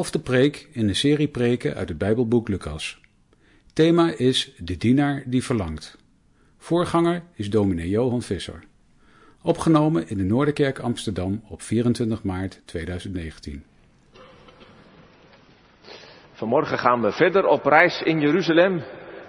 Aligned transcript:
elfde 0.00 0.18
preek 0.18 0.68
in 0.72 0.88
een 0.88 0.94
serie 0.96 1.28
preken 1.28 1.74
uit 1.74 1.88
het 1.88 1.98
Bijbelboek 1.98 2.48
Lucas. 2.48 3.00
Thema 3.72 4.12
is 4.16 4.52
De 4.56 4.76
dienaar 4.76 5.22
die 5.26 5.44
verlangt. 5.44 5.98
Voorganger 6.58 7.22
is 7.34 7.50
dominee 7.50 7.88
Johan 7.88 8.22
Visser. 8.22 8.62
Opgenomen 9.42 10.08
in 10.08 10.16
de 10.16 10.22
Noorderkerk 10.22 10.78
Amsterdam 10.78 11.42
op 11.48 11.62
24 11.62 12.22
maart 12.22 12.60
2019. 12.64 13.64
Vanmorgen 16.32 16.78
gaan 16.78 17.00
we 17.00 17.12
verder 17.12 17.46
op 17.46 17.64
reis 17.64 18.02
in 18.02 18.20
Jeruzalem 18.20 18.82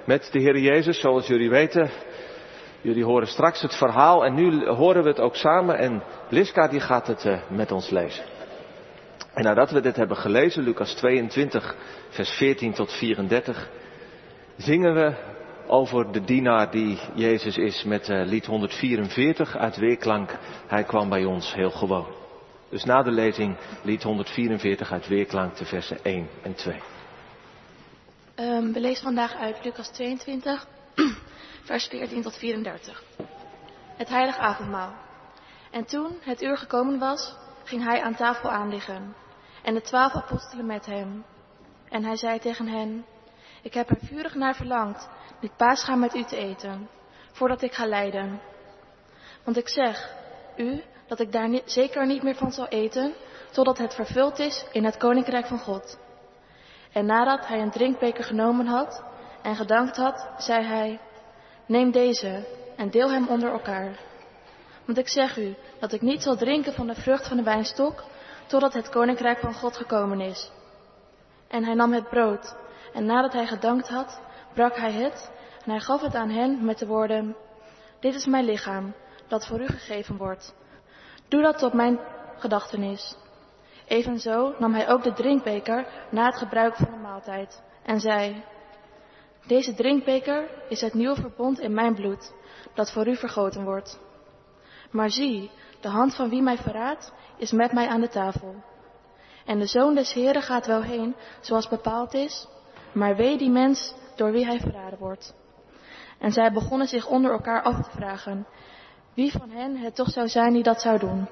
met 0.06 0.30
de 0.32 0.40
Heer 0.40 0.60
Jezus, 0.60 1.00
zoals 1.00 1.28
jullie 1.28 1.50
weten. 1.50 1.90
Jullie 2.82 3.04
horen 3.04 3.28
straks 3.28 3.62
het 3.62 3.76
verhaal 3.76 4.26
en 4.26 4.34
nu 4.34 4.66
horen 4.66 5.04
we 5.04 5.10
het 5.10 5.20
ook 5.20 5.36
samen 5.36 5.78
en 5.78 6.04
Liska 6.30 6.68
die 6.68 6.80
gaat 6.80 7.08
het 7.08 7.26
uh, 7.26 7.40
met 7.50 7.72
ons 7.72 7.90
lezen. 7.90 8.41
En 9.34 9.44
nadat 9.44 9.72
we 9.72 9.82
dit 9.82 9.96
hebben 9.96 10.18
gelezen, 10.18 10.64
Lucas 10.64 10.94
22, 10.94 11.76
vers 12.10 12.30
14 12.30 12.74
tot 12.74 12.92
34, 12.94 13.70
zingen 14.58 14.94
we 14.94 15.14
over 15.68 16.12
de 16.12 16.24
dienaar 16.24 16.72
die 16.72 17.00
Jezus 17.16 17.58
is 17.58 17.84
met 17.84 18.10
uh, 18.10 18.26
lied 18.26 18.46
144 18.46 19.58
uit 19.58 19.78
Weerklank. 19.78 20.38
Hij 20.68 20.84
kwam 20.84 21.10
bij 21.10 21.26
ons 21.26 21.54
heel 21.54 21.72
gewoon. 21.72 22.08
Dus 22.70 22.84
na 22.84 23.04
de 23.04 23.12
lezing 23.12 23.58
lied 23.84 24.04
144 24.04 24.92
uit 24.92 25.08
Weerklank, 25.08 25.56
de 25.56 25.66
versen 25.66 26.04
1 26.04 26.30
en 26.42 26.54
2. 26.56 26.76
Um, 28.36 28.74
we 28.74 28.80
lezen 28.80 29.04
vandaag 29.04 29.36
uit 29.36 29.64
Lucas 29.64 29.90
22, 29.90 30.68
vers 31.70 31.88
14 31.88 32.22
tot 32.22 32.38
34. 32.38 33.04
Het 33.98 34.10
heilige 34.10 34.40
avondmaal. 34.40 34.94
En 35.72 35.86
toen 35.86 36.18
het 36.22 36.42
uur 36.42 36.58
gekomen 36.58 37.00
was, 37.00 37.36
ging 37.64 37.84
hij 37.84 38.02
aan 38.02 38.16
tafel 38.16 38.50
aanliggen 38.50 39.21
en 39.64 39.74
de 39.74 39.82
twaalf 39.82 40.14
apostelen 40.14 40.66
met 40.66 40.86
hem. 40.86 41.26
En 41.90 42.04
hij 42.04 42.16
zei 42.16 42.40
tegen 42.40 42.68
hen, 42.68 43.06
ik 43.62 43.74
heb 43.74 43.90
er 43.90 44.00
vurig 44.04 44.36
naar 44.36 44.56
verlangd 44.56 45.10
dit 45.40 45.56
paasgaan 45.56 46.00
met 46.00 46.16
u 46.16 46.24
te 46.24 46.36
eten, 46.36 46.90
voordat 47.32 47.62
ik 47.62 47.74
ga 47.74 47.86
lijden. 47.86 48.42
Want 49.44 49.58
ik 49.58 49.70
zeg 49.70 50.16
u 50.56 50.84
dat 51.08 51.20
ik 51.20 51.32
daar 51.32 51.62
zeker 51.66 52.06
niet 52.06 52.24
meer 52.24 52.36
van 52.36 52.52
zal 52.52 52.68
eten, 52.68 53.14
totdat 53.52 53.78
het 53.78 53.94
vervuld 53.94 54.40
is 54.40 54.66
in 54.72 54.84
het 54.84 54.98
koninkrijk 54.98 55.46
van 55.46 55.60
God. 55.60 56.00
En 56.92 57.06
nadat 57.06 57.48
hij 57.48 57.62
een 57.62 57.72
drinkbeker 57.72 58.24
genomen 58.24 58.66
had 58.66 59.04
en 59.42 59.56
gedankt 59.56 59.98
had, 59.98 60.30
zei 60.38 60.66
hij, 60.66 61.00
neem 61.66 61.92
deze 61.92 62.48
en 62.76 62.90
deel 62.90 63.12
hem 63.12 63.28
onder 63.28 63.52
elkaar. 63.52 64.00
Want 64.86 64.98
ik 64.98 65.10
zeg 65.10 65.38
u 65.38 65.56
dat 65.80 65.94
ik 65.94 66.02
niet 66.02 66.22
zal 66.22 66.36
drinken 66.36 66.74
van 66.74 66.88
de 66.88 66.96
vrucht 66.96 67.28
van 67.28 67.38
de 67.38 67.44
wijnstok, 67.44 68.04
totdat 68.52 68.74
het 68.74 68.90
koninkrijk 68.90 69.40
van 69.40 69.54
God 69.54 69.78
gekomen 69.78 70.20
is. 70.20 70.52
En 71.48 71.64
hij 71.64 71.74
nam 71.74 71.94
het 71.94 72.10
brood, 72.10 72.56
en 72.94 73.06
nadat 73.06 73.34
hij 73.34 73.48
gedankt 73.48 73.88
had, 73.88 74.22
brak 74.54 74.76
hij 74.76 74.92
het, 74.92 75.32
en 75.66 75.72
hij 75.72 75.80
gaf 75.80 76.02
het 76.02 76.16
aan 76.16 76.30
hen 76.30 76.66
met 76.66 76.78
de 76.78 76.86
woorden, 76.86 77.36
dit 78.00 78.16
is 78.16 78.26
mijn 78.26 78.46
lichaam, 78.46 78.94
dat 79.28 79.48
voor 79.48 79.62
u 79.62 79.68
gegeven 79.68 80.18
wordt. 80.18 80.56
Doe 81.28 81.42
dat 81.42 81.58
tot 81.58 81.74
mijn 81.74 82.00
gedachtenis. 82.38 83.16
Evenzo 83.88 84.56
nam 84.60 84.74
hij 84.74 84.90
ook 84.90 85.04
de 85.04 85.14
drinkbeker 85.14 85.88
na 86.10 86.26
het 86.26 86.38
gebruik 86.38 86.76
van 86.76 86.92
de 86.92 86.98
maaltijd 86.98 87.64
en 87.84 88.00
zei, 88.00 88.44
deze 89.46 89.74
drinkbeker 89.74 90.50
is 90.70 90.82
het 90.82 90.94
nieuwe 90.94 91.16
verbond 91.16 91.60
in 91.60 91.74
mijn 91.74 91.96
bloed, 91.96 92.34
dat 92.74 92.92
voor 92.92 93.08
u 93.08 93.16
vergoten 93.16 93.64
wordt. 93.64 94.00
Maar 94.90 95.10
zie, 95.10 95.52
de 95.82 95.90
hand 95.90 96.16
van 96.16 96.30
wie 96.30 96.42
mij 96.42 96.58
verraadt, 96.58 97.14
is 97.42 97.52
met 97.52 97.72
mij 97.72 97.88
aan 97.88 98.02
de 98.02 98.10
tafel. 98.10 98.56
En 99.46 99.60
de 99.60 99.66
zoon 99.66 99.96
des 99.96 100.14
Heren 100.14 100.42
gaat 100.42 100.66
wel 100.66 100.82
heen, 100.82 101.16
zoals 101.40 101.68
bepaald 101.68 102.14
is, 102.14 102.48
maar 102.92 103.16
wee 103.16 103.38
die 103.38 103.50
mens 103.50 103.94
door 104.16 104.32
wie 104.32 104.46
hij 104.46 104.60
verraden 104.60 105.00
wordt. 105.00 105.36
En 106.20 106.32
zij 106.32 106.52
begonnen 106.52 106.88
zich 106.88 107.08
onder 107.08 107.32
elkaar 107.32 107.62
af 107.62 107.84
te 107.84 107.90
vragen, 107.92 108.48
wie 109.14 109.32
van 109.32 109.50
hen 109.50 109.78
het 109.78 109.96
toch 109.96 110.10
zou 110.10 110.28
zijn 110.28 110.54
die 110.54 110.64
dat 110.64 110.82
zou 110.82 111.00
doen. 111.00 111.30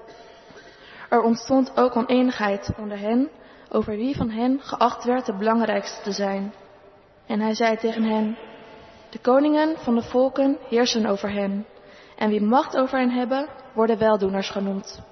Er 1.10 1.22
ontstond 1.22 1.78
ook 1.78 1.96
oneenigheid 1.96 2.74
onder 2.78 3.00
hen 3.00 3.30
over 3.72 3.96
wie 3.96 4.16
van 4.16 4.30
hen 4.30 4.60
geacht 4.62 5.04
werd 5.04 5.26
de 5.26 5.38
belangrijkste 5.38 6.02
te 6.02 6.12
zijn. 6.12 6.54
En 7.26 7.40
hij 7.40 7.54
zei 7.54 7.78
tegen 7.78 8.04
hen, 8.04 8.38
de 9.10 9.20
koningen 9.20 9.78
van 9.78 9.96
de 9.96 10.04
volken 10.04 10.58
heersen 10.70 11.06
over 11.06 11.32
hen, 11.32 11.66
en 12.16 12.30
wie 12.30 12.42
macht 12.42 12.78
over 12.78 13.00
hen 13.00 13.12
hebben, 13.12 13.48
worden 13.74 13.98
weldoeners 13.98 14.50
genoemd. 14.50 15.09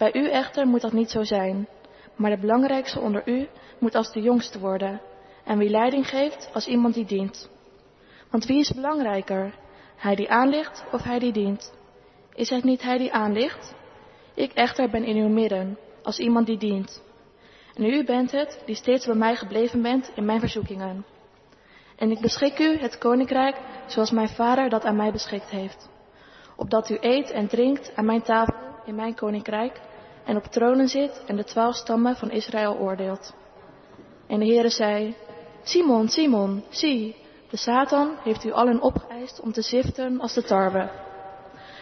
Bij 0.00 0.14
u 0.14 0.28
echter 0.28 0.66
moet 0.66 0.80
dat 0.80 0.92
niet 0.92 1.10
zo 1.10 1.22
zijn, 1.22 1.68
maar 2.16 2.30
de 2.30 2.40
belangrijkste 2.40 3.00
onder 3.00 3.28
u 3.28 3.48
moet 3.78 3.94
als 3.94 4.12
de 4.12 4.20
jongste 4.20 4.58
worden, 4.58 5.00
en 5.44 5.58
wie 5.58 5.70
leiding 5.70 6.08
geeft 6.08 6.50
als 6.52 6.66
iemand 6.66 6.94
die 6.94 7.04
dient. 7.04 7.50
Want 8.30 8.44
wie 8.44 8.58
is 8.58 8.72
belangrijker, 8.72 9.54
hij 9.96 10.14
die 10.14 10.30
aanligt 10.30 10.84
of 10.92 11.02
hij 11.02 11.18
die 11.18 11.32
dient? 11.32 11.74
Is 12.34 12.50
het 12.50 12.64
niet 12.64 12.82
hij 12.82 12.98
die 12.98 13.12
aanligt? 13.12 13.74
Ik 14.34 14.52
echter 14.52 14.90
ben 14.90 15.04
in 15.04 15.16
uw 15.16 15.28
midden, 15.28 15.78
als 16.02 16.18
iemand 16.18 16.46
die 16.46 16.58
dient. 16.58 17.02
En 17.74 17.84
u 17.84 18.04
bent 18.04 18.30
het 18.30 18.62
die 18.66 18.74
steeds 18.74 19.06
bij 19.06 19.14
mij 19.14 19.36
gebleven 19.36 19.82
bent 19.82 20.12
in 20.14 20.24
mijn 20.24 20.40
verzoekingen. 20.40 21.04
En 21.96 22.10
ik 22.10 22.20
beschik 22.20 22.58
u 22.58 22.78
het 22.78 22.98
koninkrijk 22.98 23.56
zoals 23.86 24.10
mijn 24.10 24.28
vader 24.28 24.68
dat 24.68 24.84
aan 24.84 24.96
mij 24.96 25.12
beschikt 25.12 25.50
heeft. 25.50 25.90
Opdat 26.56 26.90
u 26.90 26.96
eet 27.00 27.30
en 27.30 27.48
drinkt 27.48 27.94
aan 27.94 28.04
mijn 28.04 28.22
tafel 28.22 28.68
in 28.84 28.94
mijn 28.94 29.14
koninkrijk 29.14 29.88
en 30.24 30.36
op 30.36 30.44
tronen 30.44 30.88
zit 30.88 31.22
en 31.26 31.36
de 31.36 31.44
twaalf 31.44 31.74
stammen 31.74 32.16
van 32.16 32.30
Israël 32.30 32.76
oordeelt. 32.76 33.34
En 34.26 34.38
de 34.38 34.46
Heere 34.46 34.68
zei, 34.68 35.16
Simon, 35.62 36.08
Simon, 36.08 36.64
zie, 36.68 37.16
de 37.50 37.56
Satan 37.56 38.16
heeft 38.22 38.44
u 38.44 38.52
allen 38.52 38.80
opgeëist 38.80 39.40
om 39.40 39.52
te 39.52 39.62
ziften 39.62 40.20
als 40.20 40.34
de 40.34 40.42
tarwe. 40.42 40.90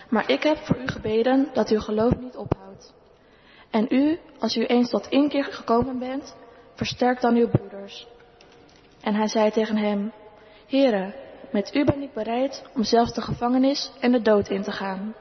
Maar 0.08 0.30
ik 0.30 0.42
heb 0.42 0.56
voor 0.56 0.76
u 0.76 0.86
gebeden 0.86 1.48
dat 1.52 1.68
uw 1.68 1.80
geloof 1.80 2.16
niet 2.16 2.36
ophoudt. 2.36 2.94
En 3.70 3.86
u, 3.90 4.18
als 4.38 4.56
u 4.56 4.64
eens 4.64 4.90
tot 4.90 5.08
inkeer 5.08 5.44
gekomen 5.44 5.98
bent, 5.98 6.36
versterkt 6.74 7.22
dan 7.22 7.34
uw 7.34 7.48
broeders. 7.48 8.06
En 9.00 9.14
hij 9.14 9.28
zei 9.28 9.50
tegen 9.50 9.76
hem, 9.76 10.12
Heere, 10.66 11.14
met 11.52 11.74
u 11.74 11.84
ben 11.84 12.02
ik 12.02 12.12
bereid 12.12 12.64
om 12.74 12.84
zelfs 12.84 13.12
de 13.12 13.20
gevangenis 13.20 13.90
en 14.00 14.12
de 14.12 14.22
dood 14.22 14.48
in 14.48 14.62
te 14.62 14.72
gaan. 14.72 15.14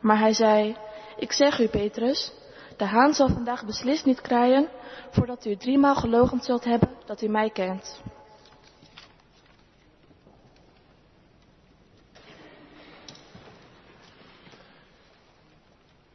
Maar 0.00 0.18
hij 0.18 0.32
zei, 0.32 0.76
ik 1.16 1.32
zeg 1.32 1.58
u, 1.58 1.68
Petrus, 1.68 2.32
de 2.76 2.84
haan 2.84 3.12
zal 3.14 3.28
vandaag 3.28 3.64
beslist 3.64 4.04
niet 4.04 4.20
kraaien, 4.20 4.68
voordat 5.10 5.44
u 5.44 5.56
driemaal 5.56 5.94
gelogen 5.94 6.40
zult 6.40 6.64
hebben 6.64 6.90
dat 7.06 7.22
u 7.22 7.28
mij 7.28 7.50
kent. 7.50 8.02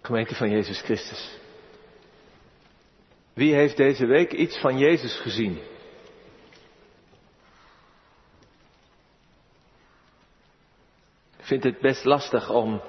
Gemeente 0.02 0.36
van 0.36 0.50
Jezus 0.50 0.82
Christus. 0.82 1.40
Wie 3.34 3.54
heeft 3.54 3.78
deze 3.78 4.06
week 4.06 4.32
iets 4.32 4.60
van 4.60 4.78
Jezus 4.78 5.20
gezien? 5.20 5.58
Ik 11.38 11.46
vind 11.48 11.64
het 11.64 11.80
best 11.80 12.06
lastig 12.06 12.50
om 12.50 12.82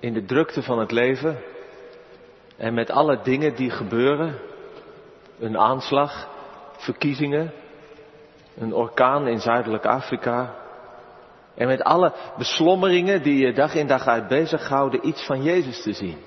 in 0.00 0.12
de 0.12 0.24
drukte 0.24 0.62
van 0.62 0.78
het 0.78 0.90
leven 0.90 1.38
en 2.56 2.74
met 2.74 2.90
alle 2.90 3.20
dingen 3.22 3.54
die 3.54 3.70
gebeuren, 3.70 4.38
een 5.38 5.58
aanslag, 5.58 6.28
verkiezingen, 6.76 7.52
een 8.56 8.74
orkaan 8.74 9.26
in 9.26 9.40
Zuidelijk 9.40 9.86
Afrika, 9.86 10.54
en 11.54 11.66
met 11.66 11.82
alle 11.82 12.12
beslommeringen 12.36 13.22
die 13.22 13.46
je 13.46 13.52
dag 13.52 13.74
in 13.74 13.86
dag 13.86 14.06
uit 14.06 14.28
bezighouden, 14.28 15.08
iets 15.08 15.26
van 15.26 15.42
Jezus 15.42 15.82
te 15.82 15.92
zien. 15.92 16.18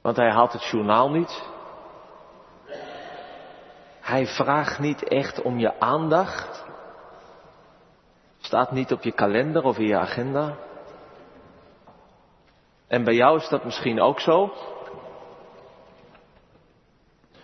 Want 0.00 0.16
hij 0.16 0.30
haalt 0.30 0.52
het 0.52 0.64
journaal 0.64 1.10
niet. 1.10 1.42
Hij 4.00 4.26
vraagt 4.26 4.78
niet 4.78 5.02
echt 5.02 5.42
om 5.42 5.58
je 5.58 5.80
aandacht. 5.80 6.64
Staat 8.40 8.72
niet 8.72 8.92
op 8.92 9.02
je 9.02 9.12
kalender 9.12 9.64
of 9.64 9.78
in 9.78 9.86
je 9.86 9.96
agenda. 9.96 10.56
En 12.90 13.04
bij 13.04 13.14
jou 13.14 13.36
is 13.36 13.48
dat 13.48 13.64
misschien 13.64 14.00
ook 14.00 14.20
zo. 14.20 14.52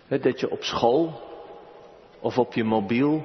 Dat 0.08 0.40
je 0.40 0.50
op 0.50 0.62
school 0.62 1.20
of 2.20 2.38
op 2.38 2.54
je 2.54 2.64
mobiel 2.64 3.25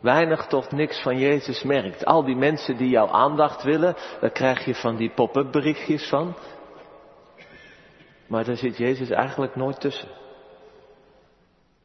weinig 0.00 0.46
tot 0.46 0.72
niks 0.72 1.02
van 1.02 1.18
Jezus 1.18 1.62
merkt. 1.62 2.04
Al 2.04 2.24
die 2.24 2.36
mensen 2.36 2.76
die 2.76 2.88
jouw 2.88 3.08
aandacht 3.08 3.62
willen, 3.62 3.96
daar 4.20 4.30
krijg 4.30 4.64
je 4.64 4.74
van 4.74 4.96
die 4.96 5.10
pop-up 5.10 5.52
berichtjes 5.52 6.08
van. 6.08 6.36
Maar 8.26 8.44
daar 8.44 8.56
zit 8.56 8.76
Jezus 8.76 9.10
eigenlijk 9.10 9.56
nooit 9.56 9.80
tussen. 9.80 10.08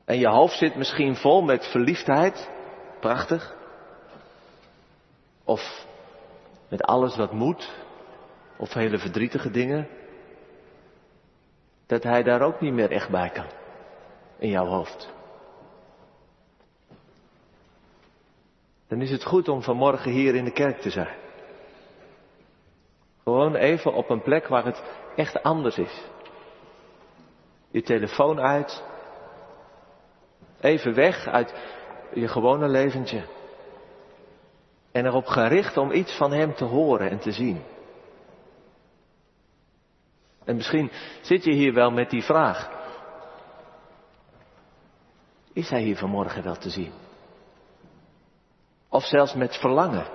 En 0.06 0.20
je 0.20 0.28
hoofd 0.28 0.58
zit 0.58 0.76
misschien 0.76 1.16
vol 1.16 1.42
met 1.42 1.72
verliefdheid, 1.72 2.50
prachtig. 3.00 3.56
Of 5.44 5.86
met 6.70 6.82
alles 6.84 7.16
wat 7.16 7.32
moet, 7.32 7.70
of 8.60 8.74
hele 8.74 8.98
verdrietige 8.98 9.52
dingen. 9.52 9.88
dat 11.86 12.04
hij 12.04 12.24
daar 12.24 12.42
ook 12.42 12.62
niet 12.62 12.74
meer 12.74 12.92
echt 12.92 13.10
bij 13.10 13.30
kan. 13.30 13.46
In 14.38 14.50
jouw 14.50 14.66
hoofd. 14.66 15.10
Dan 18.88 19.02
is 19.02 19.12
het 19.12 19.24
goed 19.24 19.48
om 19.48 19.62
vanmorgen 19.62 20.12
hier 20.12 20.36
in 20.36 20.44
de 20.44 20.52
kerk 20.52 20.82
te 20.82 20.90
zijn. 20.90 21.16
Gewoon 23.24 23.56
even 23.56 23.94
op 23.94 24.10
een 24.10 24.22
plek 24.22 24.48
waar 24.48 24.66
het 24.66 24.84
echt 25.16 25.44
anders 25.44 25.78
is. 25.78 26.04
Je 27.72 27.82
telefoon 27.82 28.40
uit. 28.40 28.84
Even 30.62 30.94
weg 30.94 31.28
uit 31.28 31.54
je 32.14 32.28
gewone 32.28 32.68
leventje. 32.68 33.24
En 34.92 35.06
erop 35.06 35.26
gericht 35.26 35.78
om 35.78 35.92
iets 35.92 36.18
van 36.18 36.32
Hem 36.32 36.56
te 36.56 36.66
horen 36.66 37.10
en 37.10 37.20
te 37.20 37.32
zien. 37.32 37.62
En 40.50 40.56
misschien 40.56 40.92
zit 41.22 41.44
je 41.44 41.52
hier 41.52 41.74
wel 41.74 41.92
met 41.92 42.10
die 42.10 42.24
vraag. 42.24 42.70
Is 45.54 45.70
Hij 45.70 45.82
hier 45.82 45.98
vanmorgen 45.98 46.44
wel 46.44 46.56
te 46.56 46.70
zien? 46.70 46.92
Of 48.90 49.04
zelfs 49.04 49.34
met 49.34 49.56
verlangen. 49.56 50.08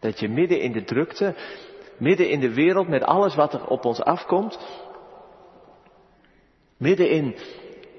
Dat 0.00 0.20
je 0.20 0.28
midden 0.28 0.60
in 0.60 0.72
de 0.72 0.84
drukte, 0.84 1.34
midden 1.96 2.30
in 2.30 2.40
de 2.40 2.54
wereld 2.54 2.88
met 2.88 3.02
alles 3.02 3.34
wat 3.34 3.54
er 3.54 3.66
op 3.66 3.84
ons 3.84 4.00
afkomt, 4.00 4.58
midden 6.76 7.10
in 7.10 7.36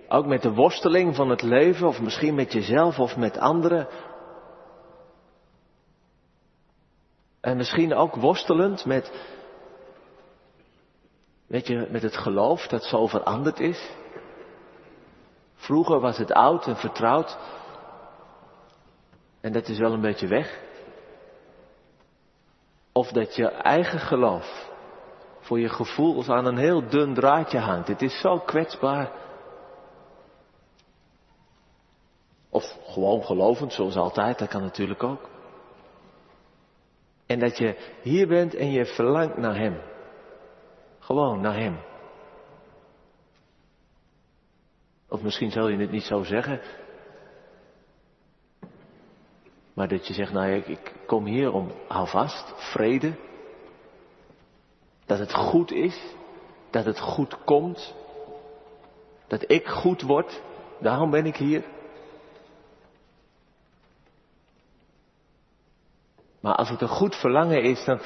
ook 0.08 0.26
met 0.26 0.42
de 0.42 0.54
worsteling 0.54 1.16
van 1.16 1.30
het 1.30 1.42
leven, 1.42 1.88
of 1.88 2.02
misschien 2.02 2.36
met 2.36 2.54
jezelf 2.54 3.00
of 3.00 3.18
met 3.18 3.38
anderen, 3.38 3.88
en 7.42 7.58
misschien 7.58 7.94
ook 7.94 8.16
worstelend 8.16 8.86
met, 8.86 9.12
weet 11.50 11.68
je, 11.68 11.88
met 11.92 12.01
het 12.01 12.18
geloof 12.18 12.68
dat 12.68 12.84
zo 12.84 13.07
veranderd 13.07 13.60
is. 13.60 13.90
Vroeger 15.56 16.00
was 16.00 16.18
het 16.18 16.31
oud 16.31 16.68
en 16.68 16.75
vertrouwd. 16.75 17.38
En 19.42 19.51
dat 19.51 19.68
is 19.68 19.78
wel 19.78 19.94
een 19.94 20.01
beetje 20.01 20.28
weg. 20.28 20.60
Of 22.92 23.12
dat 23.12 23.36
je 23.36 23.48
eigen 23.48 24.00
geloof 24.00 24.69
voor 25.40 25.60
je 25.60 25.69
gevoel 25.69 26.28
aan 26.28 26.46
een 26.46 26.57
heel 26.57 26.90
dun 26.90 27.13
draadje 27.13 27.60
hangt. 27.60 27.88
Het 27.88 28.02
is 28.02 28.19
zo 28.19 28.40
kwetsbaar. 28.40 29.12
Of 32.50 32.78
gewoon 32.86 33.24
gelovend, 33.24 33.74
zoals 33.74 33.95
altijd, 33.95 34.40
dat 34.40 34.48
kan 34.48 34.62
natuurlijk 34.62 35.04
ook. 35.04 35.30
En 37.25 37.40
dat 37.40 37.57
je 37.57 37.75
hier 38.02 38.28
bent 38.28 38.56
en 38.56 38.72
je 38.72 38.86
verlangt 38.86 39.38
naar 39.38 39.56
Hem. 39.56 39.88
Gewoon 41.09 41.41
naar 41.41 41.56
Hem. 41.56 41.79
Of 45.07 45.21
misschien 45.21 45.51
zal 45.51 45.67
je 45.67 45.77
het 45.77 45.91
niet 45.91 46.03
zo 46.03 46.23
zeggen. 46.23 46.61
Maar 49.73 49.88
dat 49.88 50.07
je 50.07 50.13
zegt, 50.13 50.33
nou 50.33 50.51
ik, 50.51 50.67
ik 50.67 50.94
kom 51.06 51.25
hier 51.25 51.51
om, 51.51 51.71
hou 51.88 52.07
vast, 52.07 52.53
vrede. 52.71 53.15
Dat 55.06 55.19
het 55.19 55.33
goed 55.33 55.71
is. 55.71 56.15
Dat 56.69 56.85
het 56.85 57.00
goed 57.00 57.44
komt. 57.44 57.95
Dat 59.27 59.51
ik 59.51 59.67
goed 59.67 60.01
word. 60.01 60.41
Daarom 60.79 61.09
ben 61.09 61.25
ik 61.25 61.35
hier. 61.35 61.63
Maar 66.39 66.56
als 66.56 66.69
het 66.69 66.81
een 66.81 66.88
goed 66.88 67.15
verlangen 67.15 67.61
is, 67.61 67.85
dan, 67.85 68.00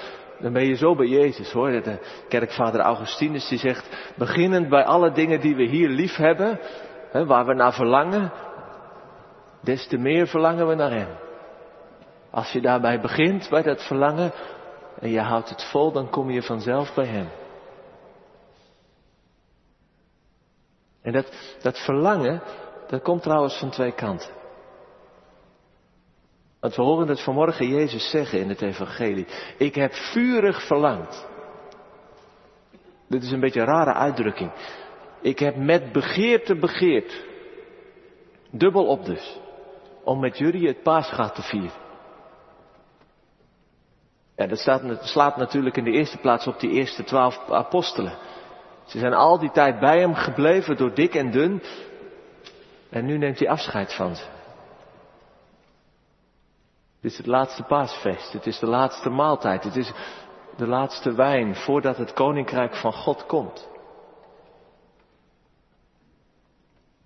dan 0.43 0.53
ben 0.53 0.65
je 0.65 0.75
zo 0.75 0.95
bij 0.95 1.07
Jezus 1.07 1.51
hoor. 1.51 1.71
De 1.71 1.99
kerkvader 2.27 2.79
Augustinus 2.81 3.47
die 3.47 3.57
zegt, 3.57 4.13
beginnend 4.15 4.69
bij 4.69 4.83
alle 4.83 5.11
dingen 5.11 5.41
die 5.41 5.55
we 5.55 5.63
hier 5.63 5.89
lief 5.89 6.15
hebben, 6.15 6.59
hè, 7.11 7.25
waar 7.25 7.45
we 7.45 7.53
naar 7.53 7.73
verlangen, 7.73 8.31
des 9.61 9.87
te 9.87 9.97
meer 9.97 10.27
verlangen 10.27 10.67
we 10.67 10.75
naar 10.75 10.91
Hem. 10.91 11.07
Als 12.31 12.51
je 12.51 12.61
daarbij 12.61 13.01
begint, 13.01 13.49
bij 13.49 13.61
dat 13.61 13.87
verlangen, 13.87 14.31
en 14.99 15.09
je 15.09 15.19
houdt 15.19 15.49
het 15.49 15.63
vol, 15.63 15.91
dan 15.91 16.09
kom 16.09 16.29
je 16.29 16.41
vanzelf 16.41 16.93
bij 16.93 17.05
Hem. 17.05 17.29
En 21.01 21.11
dat, 21.11 21.57
dat 21.61 21.77
verlangen, 21.77 22.41
dat 22.87 23.01
komt 23.01 23.21
trouwens 23.21 23.59
van 23.59 23.69
twee 23.69 23.91
kanten. 23.91 24.42
Want 26.63 26.75
we 26.75 26.81
horen 26.81 27.07
het 27.07 27.23
vanmorgen 27.23 27.67
Jezus 27.67 28.09
zeggen 28.09 28.39
in 28.39 28.49
het 28.49 28.61
Evangelie. 28.61 29.27
Ik 29.57 29.75
heb 29.75 29.93
vurig 29.93 30.67
verlangd. 30.67 31.27
Dit 33.07 33.23
is 33.23 33.31
een 33.31 33.39
beetje 33.39 33.59
een 33.59 33.65
rare 33.65 33.93
uitdrukking. 33.93 34.51
Ik 35.21 35.39
heb 35.39 35.55
met 35.55 35.91
begeerte 35.91 36.55
begeerd. 36.55 37.25
Dubbel 38.51 38.85
op 38.85 39.05
dus. 39.05 39.39
Om 40.03 40.19
met 40.19 40.37
jullie 40.37 40.67
het 40.67 40.83
paasgat 40.83 41.35
te 41.35 41.41
vieren. 41.41 41.81
Ja, 44.35 44.47
dat 44.47 44.59
staat, 44.59 45.07
slaat 45.07 45.37
natuurlijk 45.37 45.77
in 45.77 45.83
de 45.83 45.91
eerste 45.91 46.17
plaats 46.17 46.47
op 46.47 46.59
die 46.59 46.71
eerste 46.71 47.03
twaalf 47.03 47.49
apostelen. 47.49 48.17
Ze 48.85 48.99
zijn 48.99 49.13
al 49.13 49.39
die 49.39 49.51
tijd 49.51 49.79
bij 49.79 49.99
hem 49.99 50.13
gebleven 50.13 50.77
door 50.77 50.93
dik 50.93 51.15
en 51.15 51.31
dun. 51.31 51.63
En 52.89 53.05
nu 53.05 53.17
neemt 53.17 53.39
hij 53.39 53.49
afscheid 53.49 53.93
van 53.93 54.15
ze. 54.15 54.32
Het 57.03 57.11
is 57.11 57.17
het 57.17 57.27
laatste 57.27 57.63
paasfeest. 57.63 58.33
Het 58.33 58.45
is 58.45 58.59
de 58.59 58.67
laatste 58.67 59.09
maaltijd. 59.09 59.63
Het 59.63 59.75
is 59.75 59.91
de 60.55 60.67
laatste 60.67 61.13
wijn 61.13 61.55
voordat 61.55 61.97
het 61.97 62.13
koninkrijk 62.13 62.75
van 62.75 62.93
God 62.93 63.25
komt. 63.25 63.69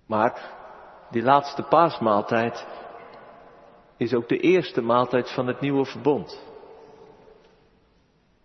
Maar 0.06 0.56
die 1.10 1.22
laatste 1.22 1.62
paasmaaltijd 1.62 2.66
is 3.96 4.14
ook 4.14 4.28
de 4.28 4.38
eerste 4.38 4.80
maaltijd 4.80 5.30
van 5.30 5.46
het 5.46 5.60
nieuwe 5.60 5.84
verbond. 5.84 6.42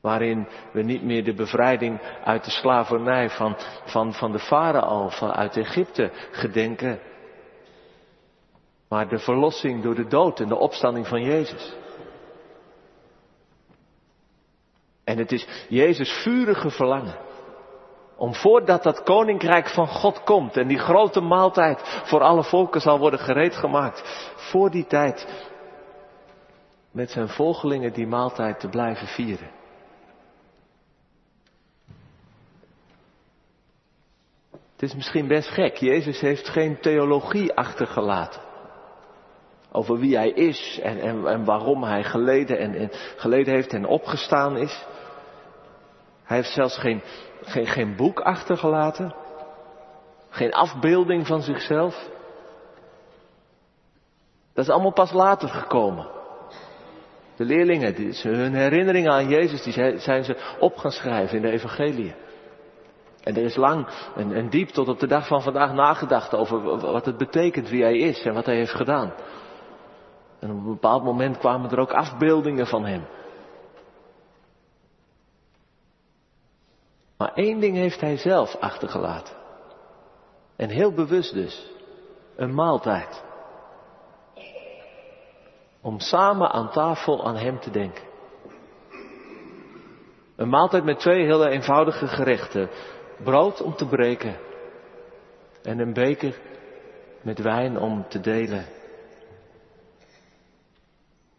Waarin 0.02 0.48
we 0.72 0.82
niet 0.82 1.04
meer 1.04 1.24
de 1.24 1.34
bevrijding 1.34 2.02
uit 2.24 2.44
de 2.44 2.52
slavernij 2.52 3.30
van, 3.30 3.56
van, 3.86 4.14
van 4.14 4.32
de 4.32 4.40
farao, 4.40 5.10
uit 5.20 5.58
Egypte 5.58 6.12
gedenken 6.32 7.00
maar 8.94 9.08
de 9.08 9.20
verlossing 9.20 9.84
door 9.84 9.96
de 9.96 10.08
dood 10.08 10.40
en 10.40 10.48
de 10.48 10.56
opstanding 10.56 11.08
van 11.08 11.22
Jezus. 11.22 11.76
En 15.04 15.18
het 15.18 15.32
is 15.32 15.48
Jezus' 15.70 16.12
vurige 16.12 16.70
verlangen. 16.70 17.18
Om 18.16 18.34
voordat 18.34 18.84
dat 18.84 19.04
koninkrijk 19.04 19.70
van 19.70 19.88
God 19.88 20.24
komt 20.24 20.58
en 20.58 20.68
die 20.68 20.78
grote 20.78 21.22
maaltijd 21.22 22.02
voor 22.06 22.22
alle 22.22 22.44
volken 22.44 22.82
zal 22.82 23.00
worden 23.00 23.20
gereed 23.20 23.56
gemaakt, 23.56 24.32
voor 24.36 24.70
die 24.70 24.86
tijd 24.86 25.50
met 26.92 27.12
zijn 27.12 27.30
volgelingen 27.30 27.94
die 27.94 28.08
maaltijd 28.08 28.60
te 28.60 28.70
blijven 28.70 29.08
vieren. 29.08 29.52
Het 34.52 34.82
is 34.82 34.96
misschien 34.96 35.28
best 35.28 35.50
gek, 35.50 35.78
Jezus 35.78 36.22
heeft 36.22 36.50
geen 36.50 36.80
theologie 36.80 37.54
achtergelaten 37.54 38.52
over 39.76 39.98
wie 39.98 40.16
hij 40.16 40.30
is 40.30 40.80
en, 40.84 41.00
en, 41.00 41.28
en 41.28 41.46
waarom 41.46 41.84
hij 41.84 42.04
geleden, 42.04 42.58
en, 42.58 42.76
en, 42.76 42.90
geleden 43.16 43.54
heeft 43.54 43.74
en 43.74 43.86
opgestaan 43.86 44.58
is. 44.58 44.86
Hij 46.24 46.38
heeft 46.38 46.54
zelfs 46.54 46.78
geen, 46.78 47.02
geen, 47.42 47.68
geen 47.68 47.96
boek 47.96 48.20
achtergelaten, 48.20 49.16
geen 50.30 50.54
afbeelding 50.54 51.28
van 51.28 51.42
zichzelf. 51.42 52.10
Dat 54.54 54.66
is 54.66 54.72
allemaal 54.72 54.94
pas 54.94 55.12
later 55.12 55.50
gekomen. 55.50 56.08
De 57.36 57.44
leerlingen, 57.46 57.96
die, 57.96 58.20
hun 58.22 58.54
herinneringen 58.54 59.12
aan 59.12 59.30
Jezus, 59.30 59.64
die 59.64 60.00
zijn 60.00 60.24
ze 60.24 60.56
op 60.60 60.78
gaan 60.78 60.92
schrijven 60.92 61.36
in 61.36 61.42
de 61.42 61.52
evangelie. 61.52 62.16
En 63.24 63.36
er 63.36 63.44
is 63.44 63.56
lang 63.56 63.88
en, 64.16 64.34
en 64.34 64.50
diep 64.50 64.70
tot 64.70 64.88
op 64.88 65.00
de 65.00 65.08
dag 65.08 65.28
van 65.28 65.42
vandaag 65.42 65.74
nagedacht 65.74 66.34
over 66.34 66.80
wat 66.80 67.06
het 67.06 67.18
betekent 67.18 67.70
wie 67.70 67.84
hij 67.84 67.98
is 67.98 68.22
en 68.22 68.34
wat 68.34 68.46
hij 68.46 68.56
heeft 68.56 68.76
gedaan. 68.76 69.14
En 70.44 70.52
op 70.52 70.58
een 70.58 70.64
bepaald 70.64 71.04
moment 71.04 71.38
kwamen 71.38 71.72
er 71.72 71.80
ook 71.80 71.92
afbeeldingen 71.94 72.68
van 72.68 72.86
hem. 72.86 73.06
Maar 77.18 77.34
één 77.34 77.60
ding 77.60 77.76
heeft 77.76 78.02
hij 78.02 78.18
zelf 78.18 78.56
achtergelaten. 78.56 79.36
En 80.56 80.70
heel 80.70 80.94
bewust 80.94 81.34
dus. 81.34 81.72
Een 82.36 82.54
maaltijd. 82.54 83.24
Om 85.82 86.00
samen 86.00 86.52
aan 86.52 86.72
tafel 86.72 87.26
aan 87.26 87.36
hem 87.36 87.60
te 87.60 87.72
denken. 87.72 88.04
Een 90.36 90.50
maaltijd 90.50 90.84
met 90.84 91.00
twee 91.00 91.26
hele 91.26 91.50
eenvoudige 91.50 92.08
gerechten. 92.08 92.70
Brood 93.24 93.62
om 93.62 93.76
te 93.76 93.88
breken. 93.88 94.38
En 95.62 95.80
een 95.80 95.94
beker 95.94 96.40
met 97.22 97.40
wijn 97.40 97.80
om 97.80 98.06
te 98.08 98.20
delen. 98.20 98.66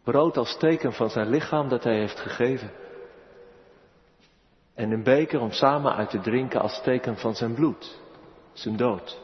Brood 0.05 0.37
als 0.37 0.57
teken 0.57 0.93
van 0.93 1.09
zijn 1.09 1.29
lichaam 1.29 1.69
dat 1.69 1.83
hij 1.83 1.97
heeft 1.97 2.19
gegeven. 2.19 2.71
En 4.73 4.91
een 4.91 5.03
beker 5.03 5.39
om 5.39 5.51
samen 5.51 5.95
uit 5.95 6.09
te 6.09 6.19
drinken 6.19 6.61
als 6.61 6.81
teken 6.81 7.17
van 7.17 7.35
zijn 7.35 7.53
bloed, 7.53 7.99
zijn 8.53 8.77
dood. 8.77 9.21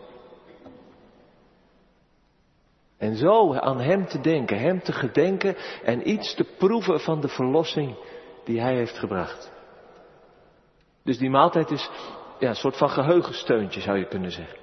En 2.98 3.16
zo 3.16 3.54
aan 3.54 3.80
Hem 3.80 4.08
te 4.08 4.22
denken, 4.22 4.60
Hem 4.60 4.82
te 4.82 4.92
gedenken 4.92 5.56
en 5.84 6.10
iets 6.10 6.36
te 6.36 6.44
proeven 6.44 7.00
van 7.00 7.22
de 7.22 7.28
verlossing 7.28 7.96
die 8.44 8.62
Hij 8.62 8.76
heeft 8.76 8.98
gebracht. 8.98 9.52
Dus 11.04 11.18
die 11.18 11.30
maaltijd 11.30 11.72
is 11.72 11.90
een 12.40 12.56
soort 12.56 12.78
van 12.78 12.90
geheugensteuntje 12.90 13.82
zou 13.82 13.98
je 13.98 14.08
kunnen 14.08 14.32
zeggen. 14.32 14.60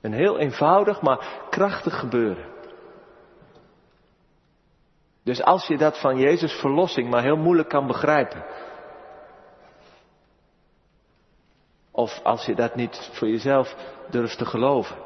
Een 0.00 0.12
heel 0.12 0.38
eenvoudig 0.38 1.00
maar 1.02 1.46
krachtig 1.50 1.98
gebeuren. 1.98 2.55
Dus 5.26 5.42
als 5.42 5.66
je 5.66 5.76
dat 5.76 6.00
van 6.00 6.16
Jezus 6.16 6.52
verlossing 6.52 7.10
maar 7.10 7.22
heel 7.22 7.36
moeilijk 7.36 7.68
kan 7.68 7.86
begrijpen. 7.86 8.44
Of 11.90 12.20
als 12.22 12.46
je 12.46 12.54
dat 12.54 12.74
niet 12.74 13.10
voor 13.12 13.28
jezelf 13.28 13.74
durft 14.10 14.38
te 14.38 14.44
geloven. 14.44 14.96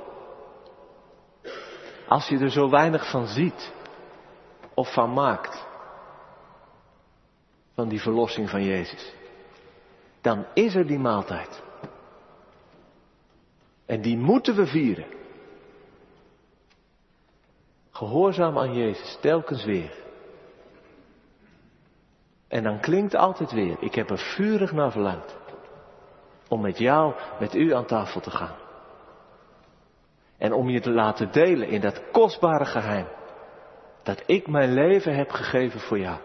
Als 2.09 2.29
je 2.29 2.39
er 2.39 2.51
zo 2.51 2.71
weinig 2.71 3.11
van 3.11 3.27
ziet 3.27 3.73
of 4.75 4.93
van 4.93 5.13
maakt. 5.13 5.67
Van 7.75 7.89
die 7.89 8.01
verlossing 8.01 8.51
van 8.51 8.65
Jezus. 8.65 9.15
Dan 10.21 10.47
is 10.55 10.75
er 10.75 10.87
die 10.87 10.99
maaltijd. 10.99 11.63
En 13.87 14.01
die 14.01 14.17
moeten 14.17 14.57
we 14.57 14.67
vieren. 14.67 15.07
Gehoorzaam 17.91 18.59
aan 18.59 18.75
Jezus, 18.75 19.19
telkens 19.21 19.65
weer. 19.65 20.09
En 22.51 22.63
dan 22.63 22.81
klinkt 22.81 23.15
altijd 23.15 23.53
weer, 23.53 23.77
ik 23.81 23.95
heb 23.95 24.11
er 24.11 24.19
vurig 24.19 24.73
naar 24.73 24.91
verlangd. 24.91 25.37
Om 26.49 26.61
met 26.61 26.79
jou, 26.79 27.15
met 27.39 27.55
u 27.55 27.75
aan 27.75 27.87
tafel 27.87 28.21
te 28.21 28.31
gaan. 28.31 28.57
En 30.39 30.53
om 30.53 30.69
je 30.69 30.81
te 30.81 30.91
laten 30.91 31.33
delen 31.33 31.69
in 31.69 31.81
dat 31.81 32.11
kostbare 32.11 32.65
geheim. 32.65 33.07
Dat 34.03 34.23
ik 34.27 34.47
mijn 34.47 34.73
leven 34.73 35.15
heb 35.15 35.31
gegeven 35.31 35.81
voor 35.81 35.99
jou. 35.99 36.19